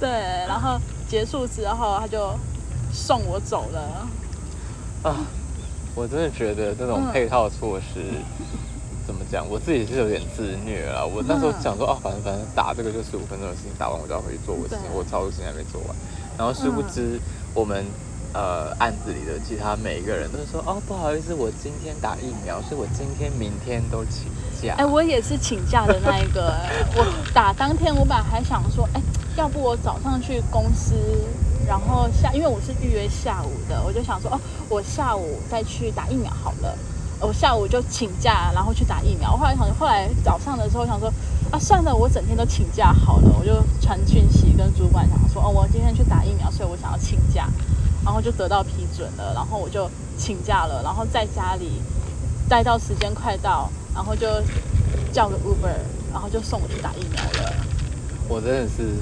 [0.00, 0.08] 对，
[0.48, 2.34] 然后结束之后他就
[2.94, 4.08] 送我走了，
[5.02, 5.26] 啊，
[5.96, 8.00] 我真的觉得这种嗯配套措施。
[9.06, 9.46] 怎么讲？
[9.50, 11.06] 我自己是有点自虐了。
[11.06, 15.94] 我那时候嗯想说，哦，反正反正打这个就十五分钟的事情，打完我就要回去做我的事情，我超多事情还没做完。
[16.38, 17.20] 然后殊不知，
[17.52, 17.84] 我们
[18.32, 24.24] 呃案子里的其他每一个人都是说，哦，不好意思，我今天打疫苗，所以我今天、明天都请
[24.62, 24.74] 假。
[24.78, 27.04] 哎，我也是请假的那一个，哎 我
[27.34, 29.02] 打当天我本来还想说，哎，
[29.36, 30.94] 要不我早上去公司。
[31.66, 36.76] 然后下，因为我是预约下午的，我就想说，哦，我下午再去打疫苗好了。
[37.20, 39.32] 我下午就请假，然后去打疫苗。
[39.32, 41.08] 我后来想，后来早上的时候想说，
[41.50, 47.48] 啊，算了，我整天都请假好了，我就传讯息跟主管讲说，哦，我今天去打疫苗，所以我想要请假，
[48.04, 51.80] 然后就得到批准了，然后我就请假了，然后在家里
[52.46, 54.26] 待到时间快到，然后就
[55.10, 55.78] 叫个 Uber，
[56.12, 57.54] 然后就送我去打疫苗了。
[58.28, 58.96] 我真的是，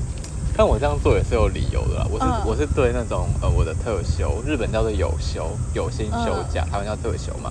[0.55, 2.07] 但我这样做也是有理由的啦。
[2.11, 7.51] 我是、嗯我是对那种呃我的特休，日本叫做有休，有薪休假，台湾叫特休嘛。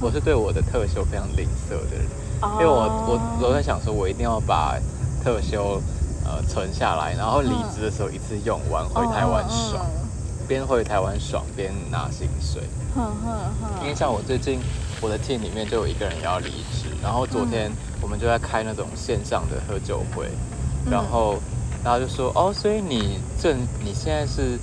[0.00, 2.06] 我是对我的特休非常吝啬的人，
[2.54, 4.78] 因为我我我在想说，我一定要把
[5.22, 5.82] 特休
[6.24, 9.84] 呃存下来，然后离职的时候一次用完，回台湾爽，
[10.46, 12.62] 边回台湾爽边拿薪水。
[12.94, 14.60] 哼哼哼，因为像我最近
[15.02, 20.28] 我的 team 里面就有一个人要离职，然后昨天我们就在开那种线上的喝酒会，
[20.86, 21.34] 嗯然后
[21.84, 24.58] 大家就说哦，所以你正你现在是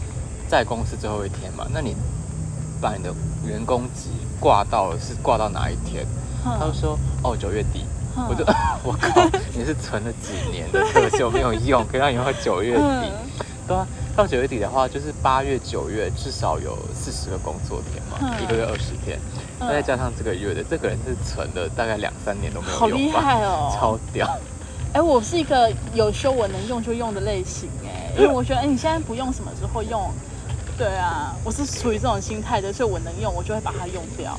[0.47, 1.65] 在公司最后一天嘛？
[1.73, 1.95] 那你
[2.82, 3.13] 把你的
[3.45, 6.06] 员工级挂到是挂到哪一天？
[6.43, 8.43] 哼他就说哦九月底，哼我就
[8.84, 12.82] 我靠，你是存了几年的特休没有用，可以让你用到九月底。
[12.84, 13.12] 嗯
[13.67, 19.17] 对啊，到九月底的话，就是八月、九月至少有四十个工作天嘛，嗯一个月二十天，
[19.60, 23.73] 嗯那再加上这个月的，这个人是存了大概两三年都没有用好厉害哦！
[23.73, 24.30] 超屌。
[24.95, 30.10] 哎，我是一个有修我能用就用的类型哎， 因为我觉得哎，你现在不用什么时候用？
[30.77, 34.38] 对啊，我是处于这种心态的，所以我能用我就会把它用掉。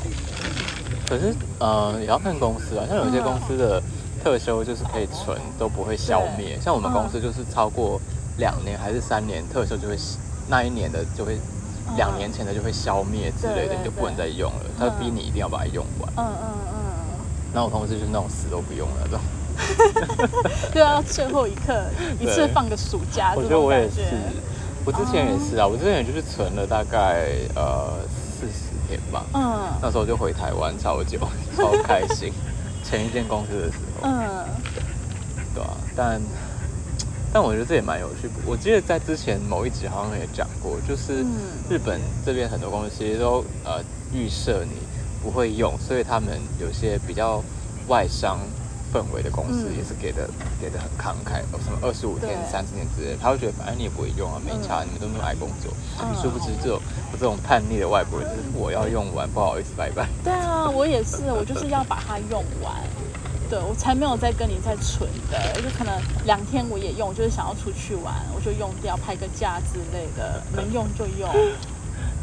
[1.06, 3.82] 可是呃，也要看公司啊，像有些公司的
[4.24, 6.58] 特休就是可以存，都不会消灭。
[6.58, 8.00] 像我们公司就是超过
[8.38, 9.94] 两年还是三年，特休就会
[10.48, 11.38] 那一年的就会。
[11.96, 14.58] 两年前的就会消灭之类的，你就不能再用了。
[14.76, 16.12] 他逼你一定要把它用完。
[16.16, 16.80] 嗯嗯嗯，
[17.54, 19.20] 那我同事就是那种死都不用的那种。
[20.72, 24.00] 对啊，最后一刻一次放个暑假，我觉得我也是，
[24.84, 29.78] 我之前也是啊，我之前也就是存了大概呃四十天吧，嗯。
[29.82, 31.18] 那时候就回台湾超久，
[31.56, 32.32] 超开心。
[32.84, 34.44] 前一间公司的时候，嗯。
[35.54, 36.20] 对啊，但
[37.32, 38.30] 但我觉得这也蛮有趣。
[38.46, 41.36] 我记得在之前某一集好像也讲过，就是嗯。
[41.68, 44.76] 日本这边很多公司其实都呃预设你
[45.22, 47.42] 不会用，所以他们有些比较
[47.88, 48.38] 外商
[48.96, 50.26] 氛围的公司嗯也是给的、
[50.58, 55.70] 给的很慷慨，有什么二十五天、三十天之类的，他会觉得反正你也不会用啊，没差，嗯你们都那么爱工作。
[56.00, 56.80] 嗯殊不知这种
[57.12, 60.08] 我这种叛逆的外国人，就是我要用完，不好意思，拜拜。
[60.24, 62.72] 对啊，我也是， 我就是要把它用完。
[63.48, 71.30] 对，我才没有再跟你再存的，就可能两天我也用，就是想要出去玩，我就用掉，拍个假之类的，能用就用。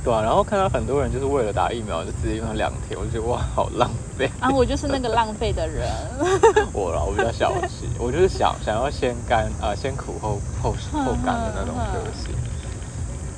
[0.04, 4.30] 对啊，然后看到很多人就是为了打疫苗就直接用了两天，我就觉得哇，好浪费。
[4.40, 5.88] 啊，我就是那个浪费的人。
[6.74, 12.36] 我啦，我比较小气，我就是想想要先干啊、呃先苦后后后甘的那种个性。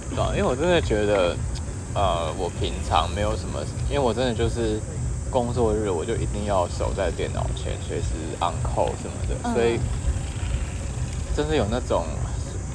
[0.10, 1.38] 对啊，因为我真的觉得，
[1.94, 4.82] 呃，我平常没有什么，因为我真的就是
[5.30, 9.78] 工作日我就一定要守在电脑前，随时 on call 什么的，嗯所以
[11.36, 12.06] 真的有那种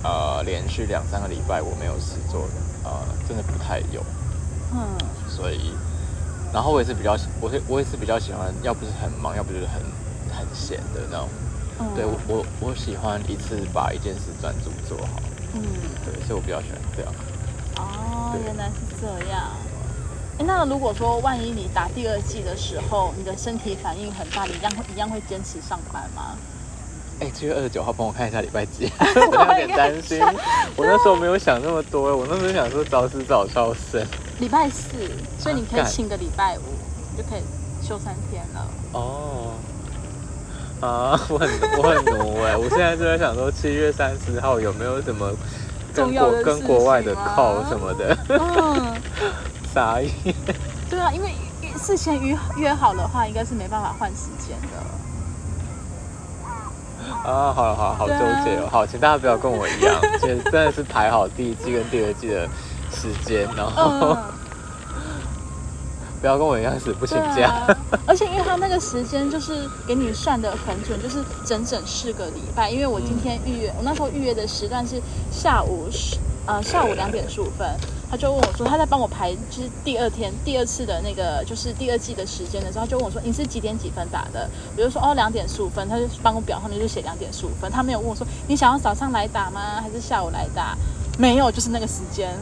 [0.05, 4.05] 呃连续两三个礼拜我没有事做的，呃，真的不太有。
[4.72, 5.79] 嗯所以
[6.50, 9.81] 然后我也是比较，我是我也是比较喜欢，要不是很忙，要不就是很
[10.29, 11.33] 很闲的那种。
[11.79, 15.22] 嗯对我我我喜欢一次把一件事专注做好，
[15.53, 17.14] 嗯，对，所以我比较喜欢这样。
[17.74, 19.68] 哦，原来是这样。
[20.38, 26.42] 诶那如果说万一你打第二季的时候，你的身体反应很大，你一样会一样会坚持上班吗？
[27.20, 30.18] 哎，七月二十九号帮我看一下礼拜几， 我有点担心。
[30.74, 34.02] 我那时候没有想那么多，我那时候想说早死早超生。
[34.38, 34.96] 礼拜四，
[35.38, 36.62] 所以你可以请个礼拜五，
[37.12, 37.42] 你就可以
[37.87, 38.66] 休三天了。
[38.92, 39.52] 哦，
[40.80, 45.30] 啊，我很我很奴哎，我现在就在想说七月三十号有没有什么
[45.92, 48.96] 跟国跟国外的情吗 call 什么的，嗯，
[49.74, 50.11] 傻眼。
[50.88, 51.35] 对啊，因为
[51.76, 54.99] 事先约约好的话，应该是没办法换时间的。
[57.22, 62.48] 啊，好了好了好纠啊结哦，好，请大家不要跟我一样，其实真的是排好第一季跟第二季的
[62.90, 64.16] 时间，然后嗯，
[66.20, 67.48] 不要跟我一样死不请假。
[67.48, 72.70] 啊，而且因为他那个时间就是给你算的很准，就是整整四个礼拜。
[72.70, 77.68] 因为我今天预约，我那时候预约的时段是下午十呃下午两点十五分，
[78.11, 84.48] 他就问我说他在帮我排就是第二天第二次的那个就是第二季的时间的时候，就问我说你是几点几分打的？
[84.76, 89.81] 我就说哦两点十五分，他就帮我表上面就写两点十五分，他没有问我说你想要早上来打吗？
[89.81, 90.76] 还是下午来打？
[91.18, 92.35] 没有，就是那个时间。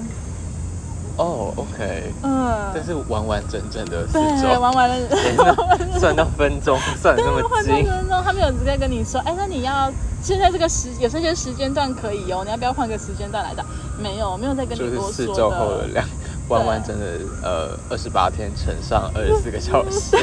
[1.19, 4.97] 哦，OK，嗯，但是完完整整的四对，周，玩完了。
[5.09, 5.53] 天哪
[5.99, 7.85] 算到分钟，算得那么换精。
[7.85, 13.65] 分钟，他们有直接跟你说，哎，那你要现在这个时有这些时间段可以哦，你要不要换个时间段来的？
[13.99, 15.87] 没有，没有再跟就是你多说四周后的的。
[15.89, 16.07] 两
[16.49, 17.05] 完完整的
[17.43, 20.13] 呃二十八天乘上二十四个小时，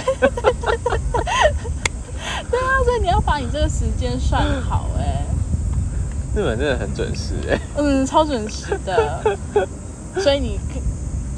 [2.49, 5.25] 对啊，所以你要把你这个时间算好，哎，
[6.33, 7.59] 日本真的很准时哎。
[7.75, 9.37] 嗯，超准时的。
[10.21, 10.59] 所以你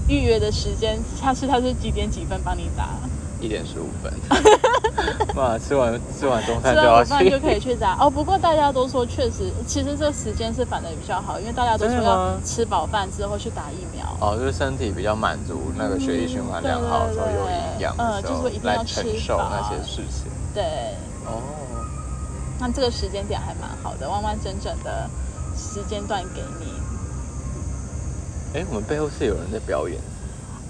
[0.07, 2.89] 预约的时间，下次他是几点几分帮你打？
[3.39, 4.11] 一点十五分，
[5.37, 5.59] 哇！
[5.59, 8.09] 吃完吃完中餐吃就要去完午饭就，可以去打哦。
[8.09, 14.07] 不过大家都说，确实，其实这时间是反的比较好，因为大家都说要吃饱饭之后去打疫苗。
[14.19, 20.31] 哦，就是身体比较满足，那个血液循环良好的时候，有营养的时候嗯就是说一，定要来承受那些事情。
[20.55, 20.63] 对，
[21.27, 21.37] 哦，
[22.59, 25.07] 那这个时间点还蛮好的，完完整整的
[25.55, 26.73] 时间段给你。
[28.53, 29.99] 哎，我们背后是有人在表演，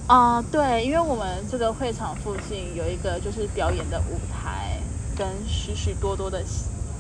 [0.08, 4.80] 啊、对，因为我们这个会场附近有一个就是表演的舞台，
[5.18, 6.44] 跟许许多多的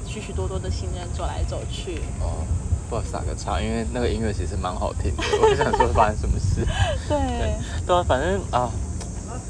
[0.05, 1.99] 许许多多的新人走来走去。
[2.21, 2.45] 哦，
[2.89, 6.65] 不好意思打个岔，因为那个音乐其实蛮好听的，我就想说发生什么事。
[7.09, 8.71] 对，对啊，反正啊，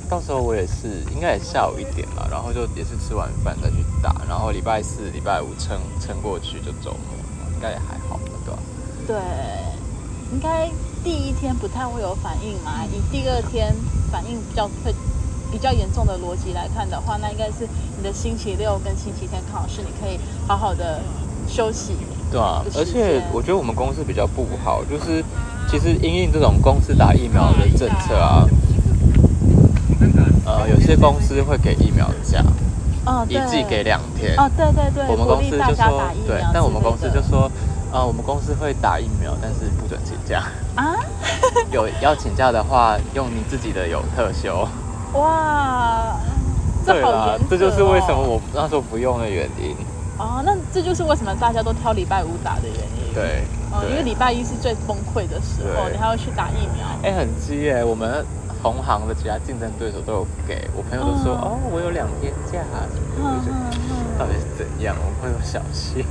[0.09, 8.59] 到时候我也是应该也下午一点嘛，然后就也是吃完饭再去打，然后礼拜四、礼拜五撑撑过去就周末，应该也还好吧，对吧、
[9.05, 9.15] 对，
[10.31, 10.69] 应该
[11.03, 13.73] 第一天不太会有反应嘛，以第二天
[14.11, 14.93] 反应比较会
[15.51, 21.01] 比较严重的逻辑来看的话，那应该是你的星期六跟星期天考试，你可以好好的
[21.47, 21.93] 休息。
[22.29, 25.23] 对啊而且我觉得我们公司比较不好，就是
[25.69, 28.43] 其实因应这种公司打疫苗的政策啊，
[30.45, 32.43] 呃，有些公司会给疫苗假，
[33.05, 34.35] 哦，一对季给两天。
[34.37, 37.49] 哦，对对对，我们鼓公司就说对，但我们公司就说，
[37.97, 40.43] 啊、我们公司会打疫苗，但是不准请假。
[40.75, 40.93] 啊，
[41.73, 44.67] 有要请假的话，用你自己的有特休。
[45.13, 46.15] 哇，
[46.86, 49.75] 这好严，这就是为什么我那时候不用的原因。
[50.19, 56.86] 哦，那这就是为什么大家都挑礼拜五打的原因。，对，哦，因为礼拜一是最崩溃的时候，你还要去打疫苗。
[57.01, 57.83] 哎、很鸡耶！
[57.83, 58.23] 我们
[58.62, 62.60] 同行的其他竞争对手都有给我朋友都说，嗯哦，我有两天假，
[64.19, 64.95] 到底是怎样？
[64.99, 66.05] 我朋友小气。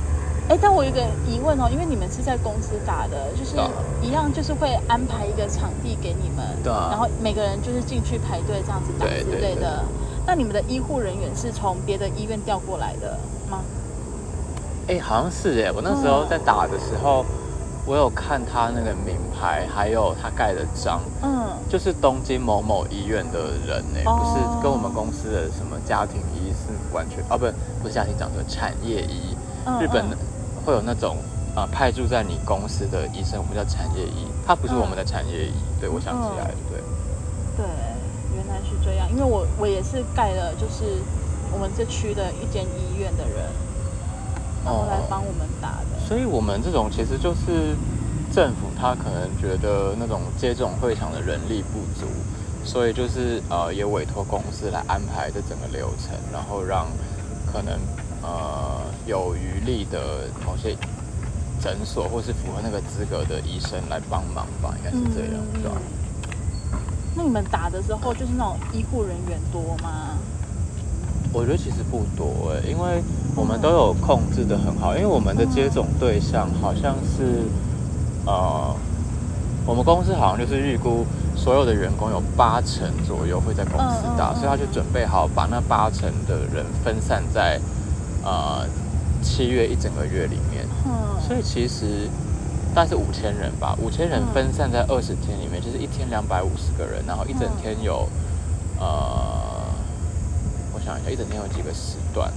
[0.49, 3.57] 哎，但我有个疑问哦，因为你们是在公司打的，就是
[4.01, 6.87] 一样，就是会安排一个场地给你们，对啊。
[6.89, 9.83] 然后每个人就是进去排队这样子打之类的。
[10.25, 13.17] 那你们的医护人员是从别的医院调过来的
[13.49, 13.59] 吗？
[14.87, 17.25] 哎、好像是哎，我那时候在打的时候，
[17.85, 24.15] 我有看他那个名牌，还有他盖的章，嗯，就是东京某某医院的人呢，哦。
[24.15, 29.35] 不是跟我们公司的什么家庭医是完全哦，不是不是家庭讲的产业医，
[29.65, 30.17] 嗯日本嗯
[30.67, 31.15] 会有那种
[31.55, 36.77] 啊、呃派驻在你公司的医生，我们叫产业医，他不是我们的产业医，对我想起来了，对，
[37.55, 37.65] 对，
[38.35, 40.99] 原来是这样，因为我我也是盖了，就是
[41.53, 43.45] 我们这区的一间医院的人，
[44.65, 46.05] 然后来帮我们打的。
[46.05, 47.73] 所以我们这种其实就是
[48.35, 52.07] 政府他可能觉得那种接种会场的人力不足，
[52.65, 56.87] 所以就是呃也委托公司来安排这整个流程，然后让
[57.45, 57.79] 可能
[58.21, 60.75] 呃有余力的某些
[61.59, 65.77] 诊所或是符合那个资格的医生来帮忙吧，应该是这样，嗯对吧？
[67.15, 70.17] 那你们打的时候就是那种医护人员多吗？
[71.33, 73.01] 我觉得其实不多哎，因为
[73.35, 77.43] 我们都有控制的很好，因为我们的接种对象好像是，
[78.25, 78.73] 呃，
[79.65, 81.05] 我们公司好像就是预估
[81.35, 87.59] 所有的员工有八成左右会在公司打，所以他就准备好把那八成的人分散在，
[88.23, 88.65] 呃，
[89.27, 90.65] 七月一整个月里面。
[90.85, 92.09] 嗯，所以其实
[92.73, 98.07] 大概是五千人吧，五千人分散在二十天里面，就是一天两百五十个人，然后一整天有，
[98.79, 99.67] 呃。
[100.73, 102.31] 我想一下，一整天有几个时段？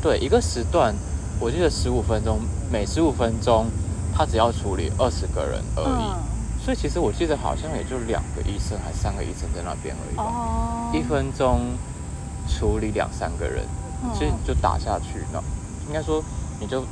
[0.00, 0.94] 对，一个时段，
[1.38, 2.40] 我记得十五分钟，
[2.72, 3.66] 每十五分钟
[4.14, 6.64] 他只要处理二十个人而已。
[6.64, 10.90] 所以其实我记得好像也就两个医生还三个医生在那边而已吧。
[10.94, 11.76] 一分钟
[12.48, 13.64] 处理两三个人，
[14.14, 15.20] 其实就打下去。
[15.30, 15.38] 那
[15.88, 16.22] 应该说，
[16.60, 16.84] 你就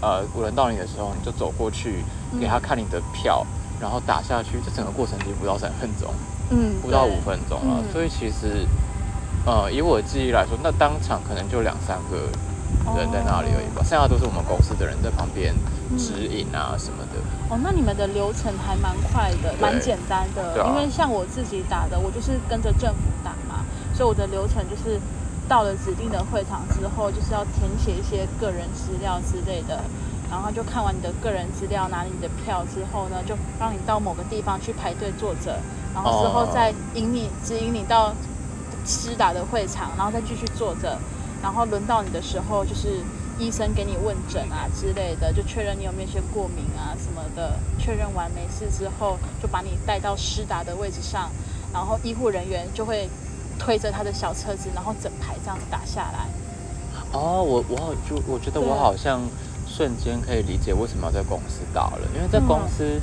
[0.00, 2.04] 呃，轮到你的时候，你就走过去
[2.40, 3.46] 给他看你的票，
[3.80, 4.60] 然后打下去。
[4.64, 6.12] 这整个过程其实不到三分钟，
[6.50, 7.82] 嗯，不到五分钟了。
[7.92, 8.66] 所以其实。
[9.46, 12.28] 呃，以我的记忆来说，那当场可能就两三个
[12.94, 15.54] 人在那里而已吧，剩下都是我们公司的人在旁边
[15.96, 17.16] 指引啊什么的。
[17.48, 20.62] 哦，那你们的流程还蛮快的，蛮简单的。
[20.68, 25.00] 因为像我自己打的，我就是跟着政府打嘛，所以我的流程就是
[25.50, 29.82] 到了指定的会场之后，就是要填写一些个人资料之类的，
[30.30, 35.58] 然后就看完你的个人资料，拿你的票之后呢，就让你到某个地方去排队坐着，
[35.92, 38.14] 然后之后再引你指引你到。
[38.82, 40.98] 施打的会场，然后再继续坐着，
[41.42, 42.88] 然后轮到你的时候，就是
[43.38, 47.60] 医生给你问诊啊之类的，就确认你有没有一些过敏啊什么的。
[47.78, 51.30] 确认完没事之后，就把你带到施打的位置上，
[51.74, 53.06] 然后医护人员就会
[53.60, 56.26] 推着他的小车子，然后整排这样子打下来。
[57.12, 59.20] 哦，我我好就我觉得我好像
[59.68, 62.98] 瞬间可以理解为什么要在公司打了，因为在公司。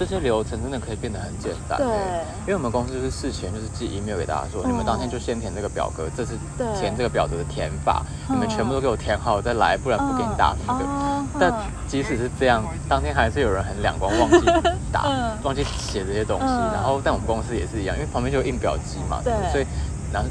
[0.00, 6.38] 这些流程真的可以变得很简单，对，因为我们公司就是事前就是寄 email 给大家说，你们当天就先填这个表格，这是
[6.80, 10.84] 填这个表格的填法，你们全部都给我填好再来，不然不给你打分的。
[11.38, 11.52] 但
[11.86, 14.38] 即使是这样，当天还是有人很两光忘记
[14.90, 15.04] 打，
[15.42, 16.46] 忘记写这些东西。
[16.46, 19.66] 然后，但我们公司也是一样，因为旁边就有印表机嘛，对，所以
[20.10, 20.28] 然后。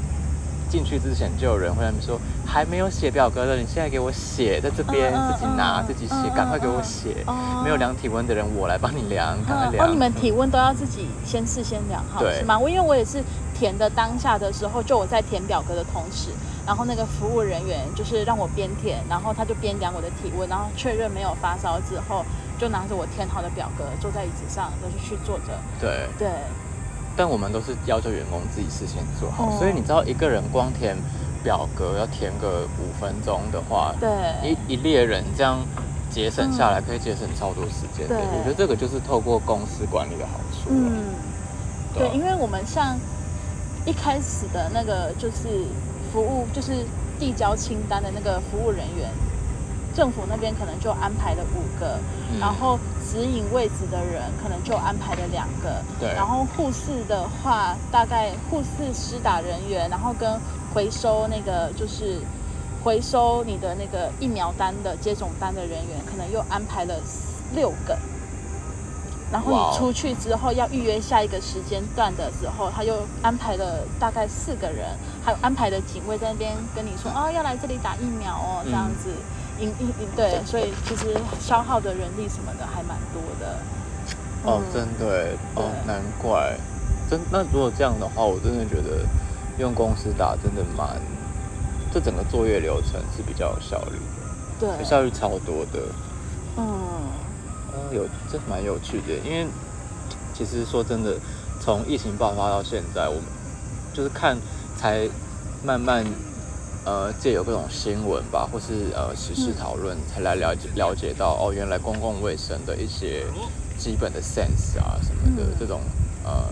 [0.68, 7.24] 进去之前就有人会他们说还没有写表格的，你现在给我写在这边，自己拿自己写，赶快给我写。
[7.64, 9.84] 没有量体温的人，我来帮你量，赶快量。
[9.84, 12.56] 哦，你们体温都要自己先事先量好是吗？
[12.56, 13.20] 我因为我也是
[13.52, 16.30] 填的当下的时候，就我在填表格的同时，
[16.64, 22.24] 然后那个服务人员就是让我边填，然后他就边量我的体温，然后确认没有发烧之后，
[22.56, 25.58] 就拿着我填好的表格坐在椅子上，就是去坐着。
[25.80, 26.28] 对对。
[27.16, 30.96] 但我们都是要求员工自己事先做好，所以你知道一个人光填
[31.42, 34.08] 表格要填个五分钟的话，对，
[34.50, 35.66] 一一列人这样
[36.10, 38.06] 节省下来可以节省超多时间。
[38.08, 40.70] 对，我觉得这个就是透过公司管理的好处。
[40.70, 41.14] 嗯，
[41.94, 42.98] 对，因为我们像
[43.86, 45.64] 一开始的那个就是
[46.12, 46.84] 服务，就是
[47.18, 49.08] 递交清单的那个服务人员。
[50.00, 51.98] 政府那边可能就安排了五个，
[52.40, 56.08] 然后指引位置的人可能就安排了两个，对。
[56.14, 60.40] 然后护士的话，大概护士施打人员，然后跟
[60.72, 62.18] 回收那个就是
[62.82, 66.94] 回收你的那个疫苗单的接种单的人员，可能又安排了
[67.54, 67.98] 六个。
[69.30, 74.86] 然后你出去之后要预约下一个时间段的时候，他又安排了大概四个人，
[75.22, 79.10] 还有安排的警卫在那边跟你说，哦，要来这里打疫苗哦，这样子。
[79.60, 83.58] 因因因对，所以其实消耗的人力什么的还蛮多的。
[84.42, 86.56] 哦，真对哦，难怪。
[87.08, 89.04] 真那如果这样的话，我真的觉得
[89.58, 91.00] 用公司打真的蛮，
[91.92, 94.76] 这整个作业流程是比较有效率的。
[94.78, 95.80] 对，效率超多的。
[96.56, 96.64] 嗯。
[97.72, 99.46] 嗯，有这蛮有趣的，因为
[100.32, 101.14] 其实说真的，
[101.60, 103.24] 从疫情爆发到现在，我们
[103.92, 104.36] 就是看
[104.76, 105.08] 才
[105.62, 106.04] 慢慢。
[106.84, 113.26] 呃，借由各种新闻吧，或是呃时事讨论，才来了解了解到哦，原来公共卫生的一些
[113.76, 115.82] 基本的 sense 啊什么的，这种
[116.24, 116.48] 呃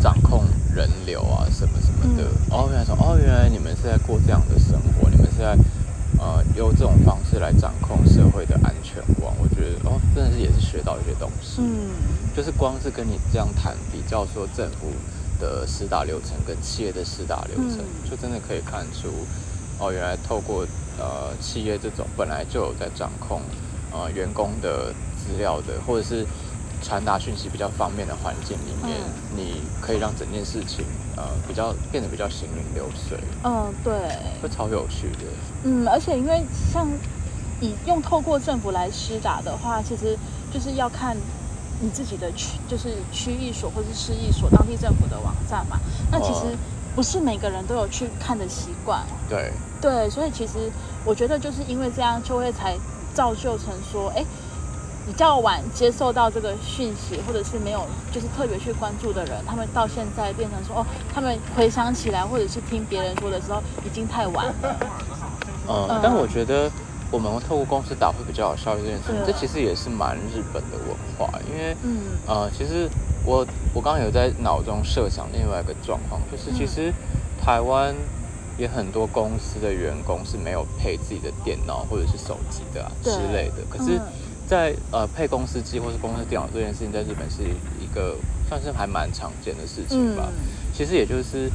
[0.00, 0.44] 掌控
[0.74, 2.24] 人流啊什么什么的。
[2.50, 5.56] 哦，原来说哦，原来你们是在过这样的生活，你们是在
[6.18, 9.34] 呃用这种方式来掌控社会的安全网。
[9.40, 11.60] 我觉得哦，真的是也是学到一些东西。
[11.60, 11.90] 嗯，
[12.32, 14.92] 就是光是跟你这样谈，比较说政府
[15.38, 17.78] 的施打流程跟企业的施打流程，
[18.08, 19.08] 就真的可以看出。
[19.80, 20.66] 哦，原来透过
[20.98, 23.40] 呃企业这种本来就有在掌控
[23.92, 26.26] 呃员工的资料的，或者是
[26.82, 28.98] 传达讯息比较方便的环境里面，
[29.36, 30.84] 你可以让整件事情
[31.16, 33.16] 呃比较变得比较行云流水。
[33.44, 33.92] 嗯，对，
[34.42, 35.26] 会超有趣的。
[35.62, 36.88] 嗯，而且因为像
[37.60, 40.18] 以用透过政府来施打的话，其实
[40.52, 41.16] 就是要看
[41.78, 45.80] 你自己的区，就是区域所或是市役所、当地政府的网站嘛。
[46.10, 46.58] 那其实哦
[46.94, 50.72] 不是每个人都有去看的习惯，对，对，所以其实
[51.04, 52.80] 我觉得就是因为这样，就会才
[53.12, 54.26] 造就成说，哎，
[55.04, 64.90] 比较晚接受到这个讯息，或者是没有就是特别去关注的人，他们到现在变成说，哦，他们回想起来，或者是听别人说的时候，已经太晚了。
[65.68, 66.72] 嗯，嗯但我觉得
[67.10, 72.18] 我们透过公司打会比较有效率这件事情，这其实也是蛮日本的文化，因为嗯。
[72.26, 72.88] 呃，其实
[73.24, 76.92] 我我刚刚有在脑中设想另外一个状况，就是其实
[77.40, 77.94] 台湾
[78.58, 84.02] 也很多公司的员工是没有配自己的电脑或者是手机的啊之类的，可是嗯。
[84.48, 87.42] 在，呃配公司机或是公司电脑这件事情，在日本是
[87.78, 88.16] 一个
[88.48, 90.26] 算是还蛮常见的事情吧。
[90.26, 90.48] 嗯。
[90.72, 91.50] 其实也就是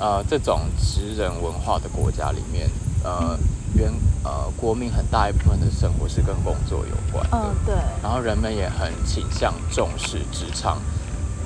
[0.00, 2.68] 呃这种职人文化的国家里面，
[3.04, 3.38] 呃
[3.74, 3.92] 原
[4.24, 7.36] 呃国民很大一部分的生活是跟工作有关的。
[7.36, 10.78] 嗯，对，然后人们也很倾向重视职场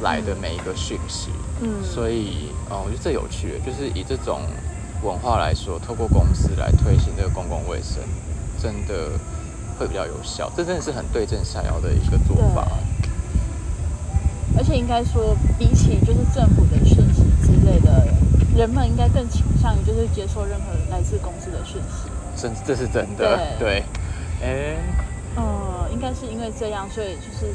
[0.03, 4.43] 来的每一个讯息，嗯，所以，呃，我觉得这有趣，就是以这种
[5.03, 8.03] 文化来说，透过公司来推行这个公共卫生，
[8.61, 9.13] 真的
[9.79, 10.51] 会比较有效。
[10.57, 12.67] 这真的是很对症下药的一个做法。
[14.59, 18.07] 而且应该说，比起就是政府的讯息之类的，
[18.57, 22.09] 人们应该更倾向于就是接受任何来自公司的讯息。
[22.37, 23.85] 真这是真的，对对，
[24.43, 24.77] 哎，
[25.37, 27.47] 嗯，应该是因为这样，所以就是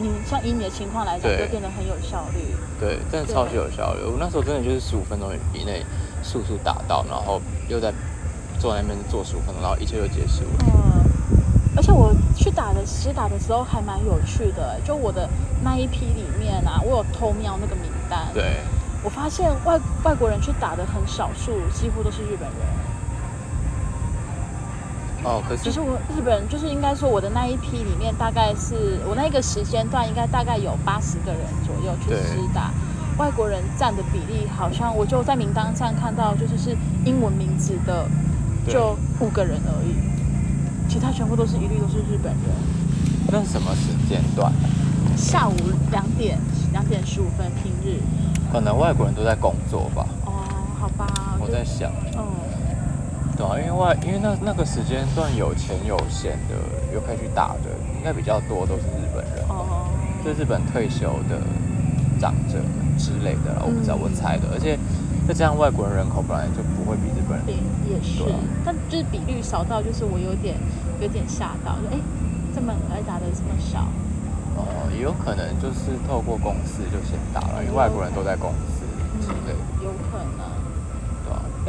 [0.00, 2.54] 你像以你的情况来讲，就变得很有效率。
[2.78, 4.00] 对，真的超级有效率。
[4.04, 5.84] 我那时候真的就是十五分钟以内
[6.22, 7.92] 速速打到，然后又在
[8.58, 10.64] 坐在那边做十五分钟，然后一切就结束了。
[10.72, 11.04] 嗯，
[11.76, 14.80] 而且我去打的，其实打的时候还蛮有趣的。
[14.84, 15.28] 就我的
[15.62, 18.56] 那一批里面啊，我有偷瞄那个名单，对，
[19.02, 22.79] 我发现外外国人去打的很少数，几乎都是日本人。
[25.22, 32.70] 哦，可就是是我日本人，就是应该说我的那一批里面，大概是我那个时间段，应该大概有八十个人左右去对施打。
[33.18, 38.06] 外国人占的比例好像，我就在名单上看到，就是是英文名字的
[38.66, 42.40] 就五个人而已，其他全部都是一律都是日本人。
[43.32, 44.50] 那什么时间段？
[45.16, 45.54] 下午
[45.90, 46.38] 两点，
[46.72, 48.00] 两点十五分平日。
[48.50, 50.06] 可能外国人都在工作吧。
[50.24, 50.32] 哦，
[50.80, 51.06] 好吧，
[51.38, 52.24] 我在想，嗯，
[53.40, 56.54] 对啊，因为外因为那那个时间段有钱有闲的，
[56.92, 59.88] 又可以去打的，应该比较多都是日本人吧，哦，
[60.22, 61.40] 就日本退休的
[62.20, 62.60] 长者
[62.98, 64.44] 之类的啦，我不知道，嗯我猜的。
[64.52, 64.76] 而且
[65.26, 70.54] 再加上外国人人口本来就不会比日本人也也是啊，但就是比率少到，就是我有点
[71.00, 71.98] 有点吓到，就哎，
[72.54, 73.88] 这么来打的这么少。
[74.60, 78.84] 哦，也有可能就是透过公司就先打了，因为外国人都在公司
[79.24, 79.64] 之类的。
[79.80, 80.59] 有可能。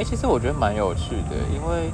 [0.01, 1.91] 哎、其实我觉得蛮有趣的，因为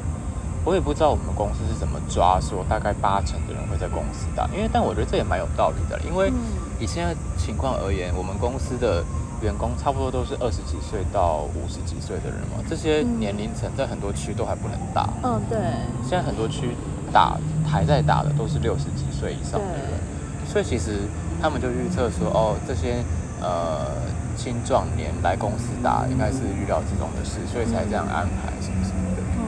[0.63, 6.39] 我也不知道我们公司是怎么抓说大概八成的人会在公司打，因为但我觉得这也蛮有道理的，因为嗯
[6.79, 9.03] 以现在情况而言，我们公司的
[9.41, 15.59] 员工差不多都是二十几岁到五十几岁的人嘛，这些嗯年龄层在很多区都还不能打，嗯，对。
[16.07, 16.69] 现在很多区
[17.11, 17.35] 打
[17.67, 19.99] 还在打的都是六十几岁以上的人，
[20.47, 21.01] 所以其实
[21.41, 23.03] 他们就预测说，哦，这些
[23.41, 23.91] 呃
[24.37, 29.21] 青壮年来公司打应该是预料之中的事，所以才这样安排什么什么的。
[29.35, 29.43] 嗯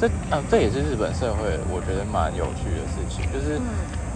[0.00, 3.68] 这呃这也是日本社会我觉得蛮有趣的事情，就是嗯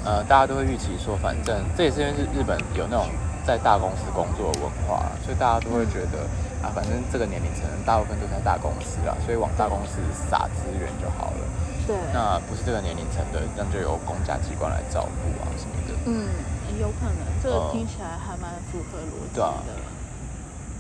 [0.07, 3.05] 呃大家都会预期说，反正这也是因为日日本有那种
[3.45, 6.25] 在大公司工作的文化，所以大家都会觉得
[6.65, 11.45] 啊，反正这个年龄层大部分都在大公司啊，所以往大公司撒资源就好了。
[11.87, 15.93] 对，那不是这个年龄层的，那就由公家机关来照顾啊什么的。
[16.09, 16.33] 嗯，
[16.81, 19.75] 有可能，这个嗯听起来还蛮符合逻辑的。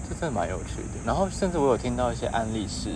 [0.09, 1.01] 这真的蛮有趣的。
[1.05, 2.91] 然后甚至我有听到一些案例是，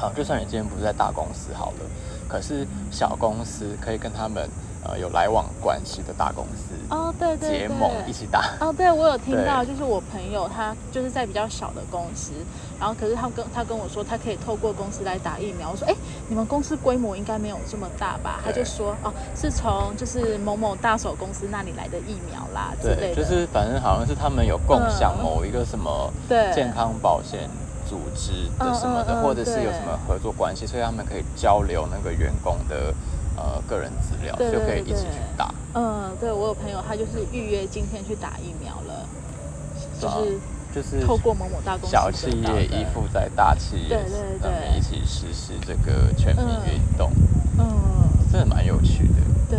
[0.00, 1.90] 啊，就算你今天不是在大公司好了，
[2.28, 4.48] 可是小公司可以跟他们
[4.88, 8.56] 呃有来往关系的大公司哦，对对对，结盟一起打。
[8.58, 12.32] 哦，对，我有听到，就是我朋友他就是在比较小的公司，
[12.80, 15.70] 然后可是他跟他跟我说，他可以透过公司来打疫苗。
[15.70, 15.94] 我说，哎，
[16.28, 18.40] 你们公司规模应该没有这么大吧？
[18.42, 23.22] 他就说，哦，是从就是某某大手公司那里来的疫苗啦之类对，的。
[23.22, 27.48] 就是反正好像是他们有共享嗯某一个什么对健康保险
[27.86, 32.94] 组织的什么的，嗯嗯嗯或者是有什么合作关系，所以他们可以交流那个员工的
[33.38, 35.54] 呃个人资料，对对就可以一起去打。
[35.74, 39.08] 嗯，对我有朋友，他就是预约今天去打疫苗了，
[40.00, 40.40] 就是
[40.74, 47.10] 就是透过某某大公司小企业依附在大企业对对对一起实施这个全民运动，
[47.58, 47.66] 嗯。
[48.30, 49.14] 真的蛮有趣的。
[49.48, 49.58] 对，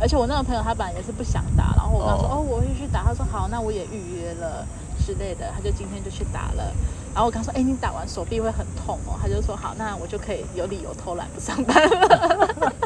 [0.00, 4.64] 而且我那个朋友他本来也是不想打，然后我跟他说哦哦我会去打，他说好，那我也预约了
[5.04, 6.72] 之类的，他就今天就去打了。
[7.12, 12.72] 然后我跟他说，哎，你打完手臂会很痛哦，他就说好，那我就可以有理由偷懒不上班了。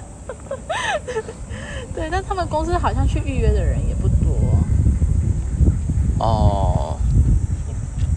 [1.95, 4.17] 对，但他们公司好像去预约的人也不多。
[6.19, 6.97] 哦，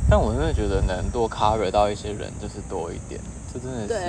[0.10, 3.20] 但我真的觉得能多 cover 到一些人就是多一点，
[3.54, 4.04] 这真的是，对，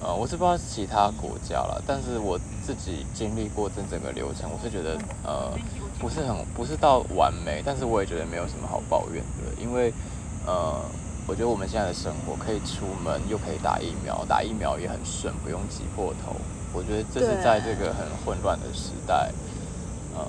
[0.00, 5.50] 呃，我是不知道其他国家了，但是我自己经历过这整个流程，我是觉得呃
[5.98, 9.92] 不是很不是到完美，但是我也觉得没有什么好抱怨的，因为
[10.46, 10.80] 呃
[11.26, 16.36] 我觉得我们现在的生活可以出门又可以打疫苗，打疫苗也很顺，不用挤破头，
[16.76, 19.32] 我觉得这是在这个很混乱的时代，
[20.14, 20.20] 呃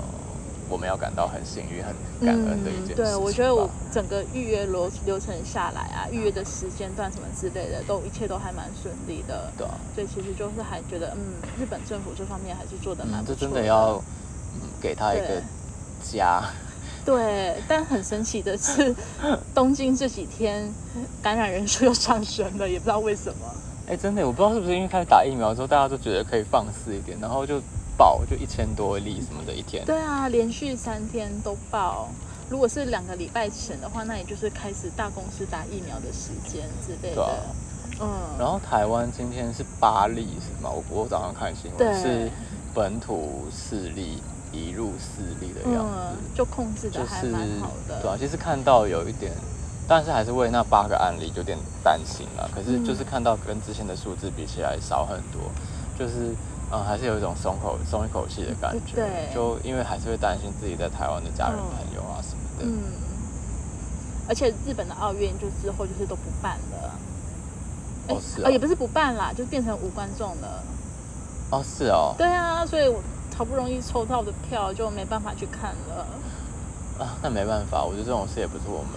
[0.70, 1.94] 我们要感到很幸运、很
[2.26, 9.52] 感恩的一件事情吧、嗯对，我觉得我整个预约流流程下来啊，预约的时间段什么之类的，都一切都还蛮顺利的。
[9.58, 9.76] 对啊。
[9.94, 14.02] 所以其实就是还觉得，嗯，日本政府这方面还是做的蛮嗯，这真的要、
[14.56, 15.44] 嗯、给他一个对
[16.02, 16.44] 家。
[17.06, 18.94] 对，但很神奇的是，
[19.56, 20.70] 东京这几天
[21.22, 23.46] 感染人数又上升了，也不知道为什么。
[23.88, 27.62] 哎、真的，我不知道是不是因为开始打疫苗之后，大家都觉得可以放肆一点，然后就
[27.98, 29.86] 爆，就一千多例什么的一天。
[29.86, 32.10] 对啊，连续三天都爆。
[32.50, 37.26] 如果是两个礼拜前的话，那也就是开始大公司打疫苗的时间之类的。
[38.02, 40.70] 嗯，然后台湾今天是八例是吗？
[40.70, 42.30] 我我早上看新闻是
[42.74, 44.22] 本土四例，
[44.52, 48.02] 移入四例的样嗯子，，就控制的还就是蛮好的。
[48.02, 49.32] 对啊，其实看到有一点，
[49.88, 52.50] 但是还是为那八个案例有点担心了。
[52.54, 55.42] 可是就是嗯看到跟之前的数字比起来少很多，
[55.98, 56.36] 就是
[56.72, 58.96] 嗯，还是有一种松口松一口气的感觉。
[58.96, 62.66] 对就因为还是会担心自己在台湾的家人嗯朋友啊什么的。
[62.66, 62.84] 嗯，
[64.28, 66.92] 而且日本的奥运就之后就是都不办了。
[68.10, 70.64] 哎哦是哦哦，也不是不办啦，就变成无观众了。
[71.50, 73.02] 哦，是哦，对啊，所以我
[73.38, 76.08] 好不容易抽到的票就没办法去看了。
[77.00, 78.92] 啊，那没办法，我觉得这种事也不是我们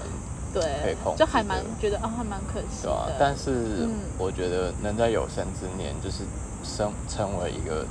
[0.52, 3.16] 可以对控，制就还蛮觉得啊，还蛮可惜对吧、的。
[3.18, 3.50] 但是
[3.86, 3.94] 嗯。
[4.18, 6.24] 我觉得能在有生之年，就是
[6.64, 7.86] 生成为一个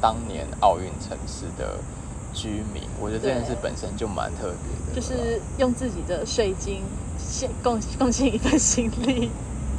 [0.00, 1.76] 当年奥运城市的
[2.32, 6.82] 居民，我觉得这件事本身就蛮特别的，就是用自己的税金
[7.18, 9.30] 献贡贡献一份心力。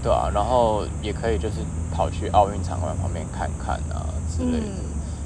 [0.03, 1.57] 对啊，然后也可以就是
[1.93, 4.73] 跑去奥运场馆旁边看看啊之类的，嗯，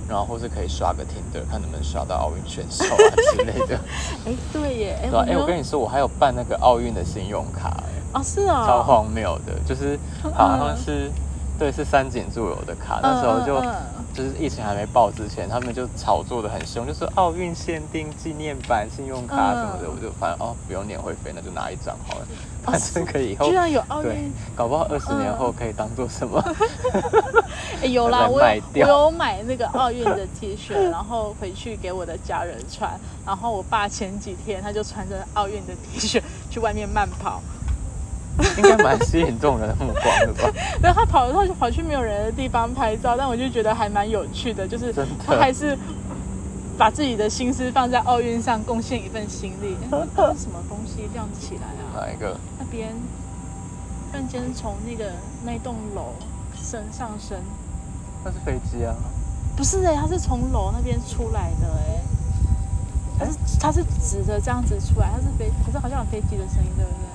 [0.07, 3.79] 然后或是可以刷个 Tinder，看能不能刷到奥运选手啊 之类的，
[4.25, 11.11] 哎，对耶，哎，对吧、哎、我跟你说，我还有办那个奥运的信用卡、哎哦，是哦，超荒谬的，就是好像嗯是、
[11.57, 13.73] 对是三井住友的卡，那时候就、嗯。
[13.97, 22.71] 嗯就是疫情还没爆之前，他们就炒作的很凶，就是奥运限定纪念版信用卡什么的，嗯我就反正哦不用年会费，那就拿一张好了，哦。
[22.71, 26.41] 反正可以以后居然有奥对运，，搞不好二十年嗯后可以当做什么？
[27.83, 28.41] 哎，有啦，我
[28.73, 32.97] 有买那个奥运的 T 恤，然后回去给我的家人穿。
[33.25, 37.41] 然后我爸前几天他就穿着奥运的 T 恤去外面慢跑，
[38.57, 40.49] 应该蛮吸引众人的目光的吧？
[40.81, 44.93] 然后他跑他就跑去没有人的地方拍照，但我就觉得还蛮有趣的，就是
[45.25, 45.77] 他还是
[46.77, 49.77] 把自己的心思放在奥运上，贡献一份心力。
[49.83, 52.05] 哎那是什么东西亮起来啊？
[52.05, 52.37] 哪一个？
[52.59, 52.89] 那边
[54.11, 55.11] 突然间从那个
[55.45, 56.13] 那栋楼
[56.55, 57.37] 升上升，
[58.23, 58.93] 那是飞机啊！
[59.55, 62.01] 不是哎、他是从楼那边出来的哎、
[63.17, 67.14] 他是他是直的这样子出来，他是飞，可是好像有飞机的声音，对不对？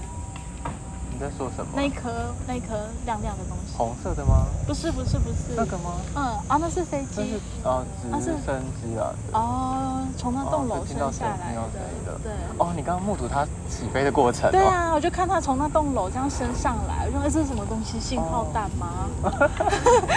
[1.21, 1.83] 你在说什么那？
[1.83, 2.11] 一颗
[2.49, 2.69] 那一颗
[3.05, 4.47] 亮亮的东西，红色的吗？
[4.67, 5.93] 不是不是不是，那个吗？
[6.17, 7.85] 嗯啊，那是飞那是机啊，
[8.19, 9.13] 直升机啊。
[9.35, 11.61] 哦，从那栋楼升下来的
[12.07, 12.33] 的，对。
[12.57, 14.53] 哦，你刚刚目睹它起飞的过程哦。
[14.53, 18.01] 对啊，我就看它从那栋楼这样升上来，我说、哎这是什么东西？
[18.01, 19.05] 信号弹吗？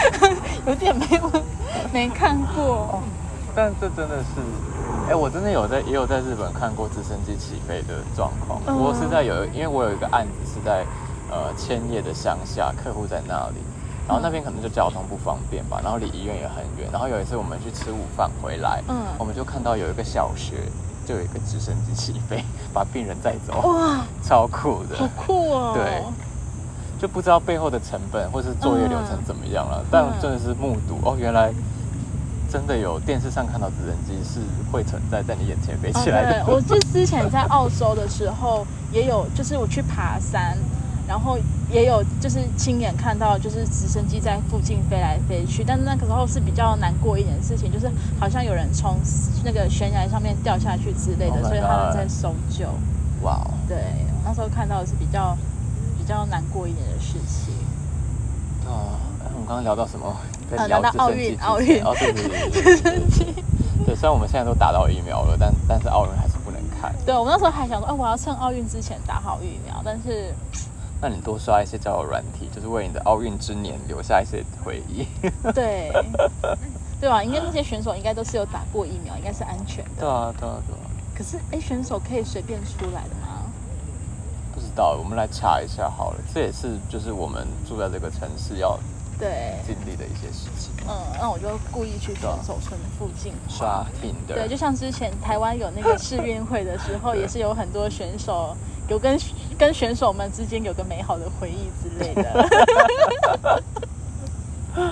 [0.66, 1.44] 有点没有
[1.92, 2.64] 没看过。
[2.64, 3.04] 哦，
[3.54, 4.40] 但这真的是，
[5.10, 8.60] 哎、我真的有在也有在日本看过直升机起飞的状况。
[8.64, 10.86] 不过是在有，因为我有一个案子是在
[11.30, 13.58] 呃千叶的乡下，客户在那里，
[14.08, 16.90] 然后那边可能就交通不方便吧，然后离医院也很远。
[16.92, 20.56] 然后有一次我们去吃午饭回来，嗯我们就看到有一个小学
[21.06, 22.44] 就有一个直升机起飞，
[22.74, 24.98] 把病人载走，哇，超酷的。
[24.98, 25.74] 好酷哦！
[25.76, 26.02] 对
[27.00, 31.52] 就不知道背后的成本或是作业流程怎么样了，嗯但真的是目睹哦，原来
[32.54, 34.40] 真的有电视上看到直升机是
[34.72, 36.44] 会存在在你眼前飞哦起来的。
[36.46, 40.56] 对，我就之前在澳洲的时候，也有就是我去爬山，
[41.08, 41.36] 然后
[41.72, 47.90] 也有就是亲眼看到就是直升机在附近飞来飞去，但那个时候是比较难过一点的事情，就是
[48.20, 49.00] 好像有人从
[49.44, 52.68] 那个悬崖上面掉下去之类的 Oh 所以他们在搜救。
[53.24, 53.80] 哇哦，对，
[54.24, 55.36] 那时候看到的是比较
[55.98, 57.56] 比较难过一点的事情。
[58.68, 58.94] 哦，
[59.24, 60.16] 哎我们刚刚聊到什么？
[60.58, 61.84] 啊，聊到奥运，奥运。
[63.86, 66.94] 对，虽然我们现在都打到疫苗了，但但是奥运还是不能看。
[67.06, 69.82] 对，我们那时候还想说，哎，我要趁奥运之前打好疫苗。
[69.84, 70.34] 但是
[71.02, 75.06] 那你多刷一些交友软体，就是为你的奥运之年留下一些回忆。
[75.54, 75.92] 对，
[77.02, 77.22] 对吧？
[77.22, 79.92] 应该那些选手应该都是有打过疫苗，应该是安全的。
[80.00, 80.88] 对啊，对啊，对啊。
[81.14, 83.52] 可是，哎，选手可以随便出来的吗？
[84.54, 84.98] 不知道。
[84.98, 86.20] 我们来查一下好了。
[86.34, 88.80] 这也是就是我们住在这个城市要。
[89.24, 90.74] 对，经历的一些事情。
[90.86, 94.36] 嗯，那我就故意去选手村附近刷屏的。
[94.36, 98.54] 对，就像之前台湾有那个世运会的时候，也是有很多选手
[98.90, 99.18] 有跟
[99.58, 102.48] 跟选手们之间有个美好的回忆之类的。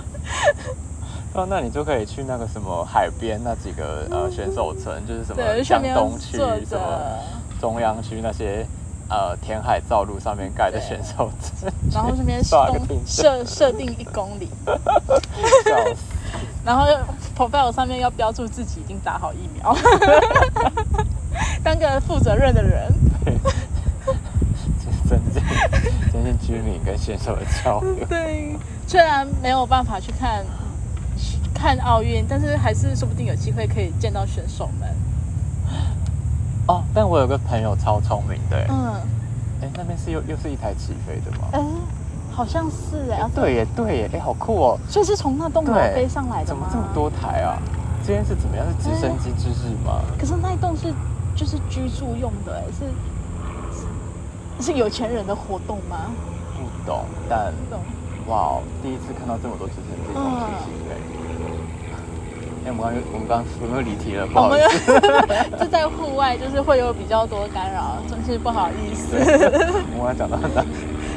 [1.33, 7.19] 哦，那你就可以去那个什么海边那几个呃选手村，就是什么江东区、什么
[7.59, 8.65] 中央区那些
[9.11, 12.41] 呃填海造陆上面盖的选手村， 然后这边
[13.05, 16.01] 设设定一公里，笑死！
[16.63, 16.85] 然后
[17.37, 19.75] profile 上面要标注自己已经打好疫苗，
[21.61, 22.89] 当个负责任的人，
[25.09, 25.43] 增进
[26.11, 28.05] 增进居民跟选手的交流。
[28.07, 28.55] 对，
[28.87, 30.45] 虽然没有办法去看。
[31.53, 34.89] 看奥运，但是还是说不定有机会可以见到选手们。
[36.71, 38.93] 哦，但我有个朋友超聪明的，嗯，
[39.61, 41.49] 哎，那边是又又是一台起飞的吗？
[41.51, 41.61] 哎，
[42.31, 44.79] 好像是哎，对耶对耶，哎，好酷哦！
[44.87, 47.57] 所以是从那栋楼飞上来的怎么这么多台啊？
[48.07, 48.65] 这边是怎么样？
[48.65, 49.99] 是直升机之日吗？
[50.17, 50.93] 可是那一栋是
[51.35, 52.85] 就是居住用的，哎，是
[54.71, 56.09] 是有钱人的活动吗？
[56.55, 57.53] 不懂，但
[58.27, 60.95] 哇，第一次看到这么多直升机同时起飞。
[62.71, 64.25] 哎，我们刚我们刚有没有离题了？
[64.27, 64.99] 不好意思，
[65.59, 69.15] 就在户外，就是会有比较多干扰，真是不好意思。
[69.97, 70.65] 我刚讲到哪？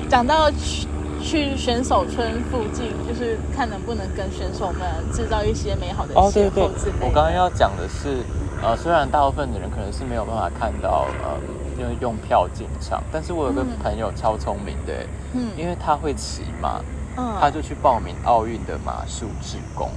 [0.09, 0.87] 讲到去
[1.23, 4.83] 去选手村附近，就是看能不能跟选手们
[5.13, 7.07] 制造一些美好的邂逅之类的。
[7.07, 8.19] 我刚刚要讲的是，
[8.63, 11.39] 呃，虽然大部分的人可能是没有办法看到，呃，
[11.79, 14.93] 因为用票进场，但是我有个朋友超聪明的，
[15.33, 16.81] 嗯，因为他会骑马，
[17.17, 19.89] 嗯，他就去报名奥运的马术志工。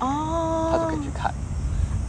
[0.00, 1.32] 哦，他就可以去看，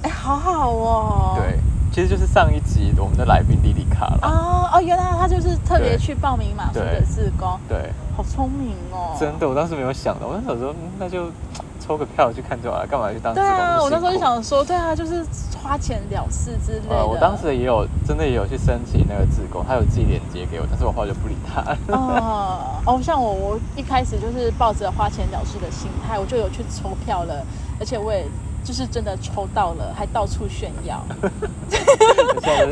[0.04, 1.34] 哎，好好哦。
[1.38, 1.60] 对，
[1.92, 4.20] 其实就是上一集我们的来宾莉莉卡了。
[4.24, 7.60] 哦哦，原来他就是特别去报名马术的志工。
[7.68, 9.18] 对，好聪明哦。
[9.20, 11.32] 真的，我当时没有想到，我那时候那就
[11.80, 13.34] 抽个票去看就好了，干嘛去当？
[13.34, 15.26] 对啊，我那时候就想说，对啊，就是
[15.58, 17.04] 花钱了事之类的。
[17.04, 21.62] 我当时也有真的也有去申请那个志工，他有寄链接给我，但是我后来就不理他。
[21.92, 27.44] 哦哦，像我，我一开始就是抱着花钱了事的心态，我就有去抽票了。
[27.80, 28.25] 而且我也
[28.63, 31.03] 就是真的抽到了，还到处炫耀。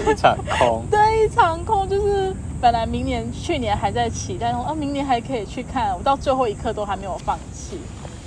[0.09, 0.83] 一场空。
[0.91, 7.79] 对，一场空，就是本来明年、去年还在期待，啊，明年还可以去看，我到最后一刻都还没有放弃。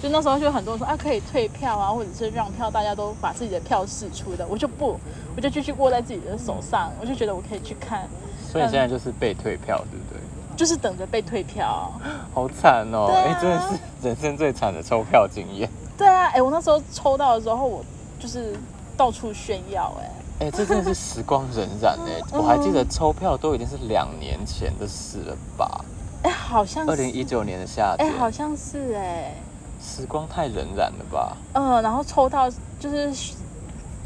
[0.03, 4.99] 就那时候就很多人说啊，可以退票啊，或者是让票，大家都把自己的票试出的，我就不，
[5.37, 8.09] 我就继续握在自己的手上，我就觉得我可以去看。
[8.51, 10.21] 所以现在就是被退票，对不对？
[10.57, 11.93] 就是等着被退票。
[12.35, 13.13] 好惨哦！
[13.15, 15.69] 哎，真的是人生最惨的抽票经验。
[16.01, 17.85] 对啊，哎，我那时候抽到的时候，我
[18.19, 18.57] 就是
[18.97, 25.85] 到处炫耀，哎，哎，这真的是时光荏苒哎， 我还记得抽票都已经是两年前的事了吧？
[26.23, 29.35] 哎，好像二零一九年的夏天，哎，好像是哎，
[29.79, 31.37] 时光太荏苒了吧？
[31.53, 32.49] 嗯，然后抽到
[32.79, 33.13] 就是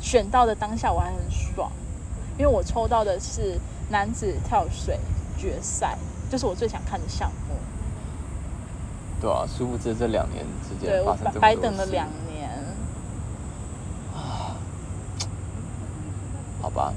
[0.00, 1.70] 选到的当下，我还很爽，
[2.36, 3.56] 因为我抽到的是
[3.88, 4.98] 男子跳水
[5.38, 5.96] 决赛，
[6.28, 7.54] 就是我最想看的项目。
[9.24, 12.50] 对啊，殊不知这两年之间发生这么多白等了两年
[14.14, 14.20] 啊！
[16.60, 16.92] 好吧，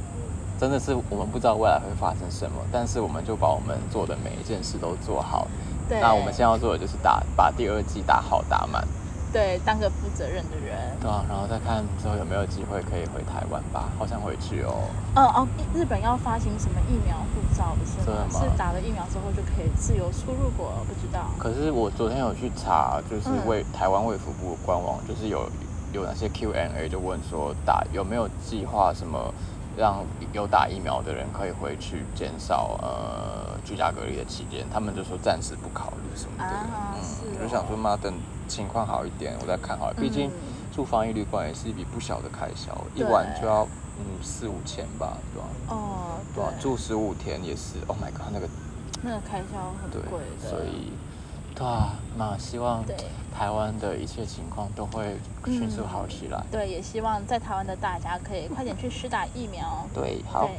[0.59, 5.47] 真的是我们不知道未来会发生什么，但是我们就把我们做的每一件事都做好。
[5.87, 8.85] 对，那我们现在要做的就是打把第二季打好打满。
[9.31, 10.77] 对，当个负责任的人。
[10.99, 14.89] 对啊，然后再看之后有没有机会可以回台湾吧，好想回去哦。
[15.15, 18.39] 嗯哦，日本要发行什么疫苗护照不是吗？
[18.39, 20.71] 是打了疫苗之后就可以自由出入国？
[20.87, 21.27] 不知道。
[21.37, 25.49] 可是我昨天有去查，就是卫台湾卫福部官网，就是有
[25.93, 29.33] 有那些 Q&A 就问说打有没有计划什么
[29.77, 30.03] 让
[30.33, 36.43] 有打疫苗的人可以回去，减少呃居家隔离的期间，他们就说暂时不考虑什么的。
[36.43, 37.27] 啊，是。
[37.37, 38.13] 我就想说妈等。
[38.47, 39.91] 情况好一点，我再看好。
[39.97, 40.31] 毕竟
[40.73, 43.67] 住防疫旅馆也是一笔不小的开销，一晚就要
[43.99, 45.47] 嗯四五千吧，对吧？
[45.67, 47.75] 哦，对住十五天也是。
[47.87, 48.47] Oh my god，那个
[49.01, 50.49] 那个开销很贵的。
[50.49, 50.93] 所以，
[51.57, 52.83] 对啊，那希望
[53.35, 56.43] 台湾的一切情况都会迅速好起来。
[56.51, 59.85] 对，也希望在台湾的大家可以快点去施打疫苗。
[59.93, 60.49] 对，好。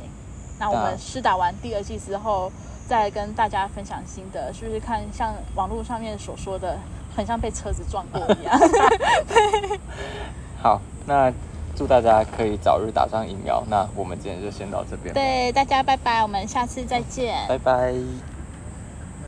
[0.59, 2.51] 那我们施打完第二剂之后，
[2.89, 6.77] 再跟大家分享心得，是不是看像网络上面所说的？
[7.17, 8.57] 很像被车子撞过一样。
[10.63, 11.33] 好，那
[11.75, 13.61] 祝大家可以早日打上疫苗。
[13.69, 15.13] 那我们今天就先到这边。
[15.13, 17.35] 对，大家拜拜，我们下次再见。
[17.49, 17.93] 拜拜。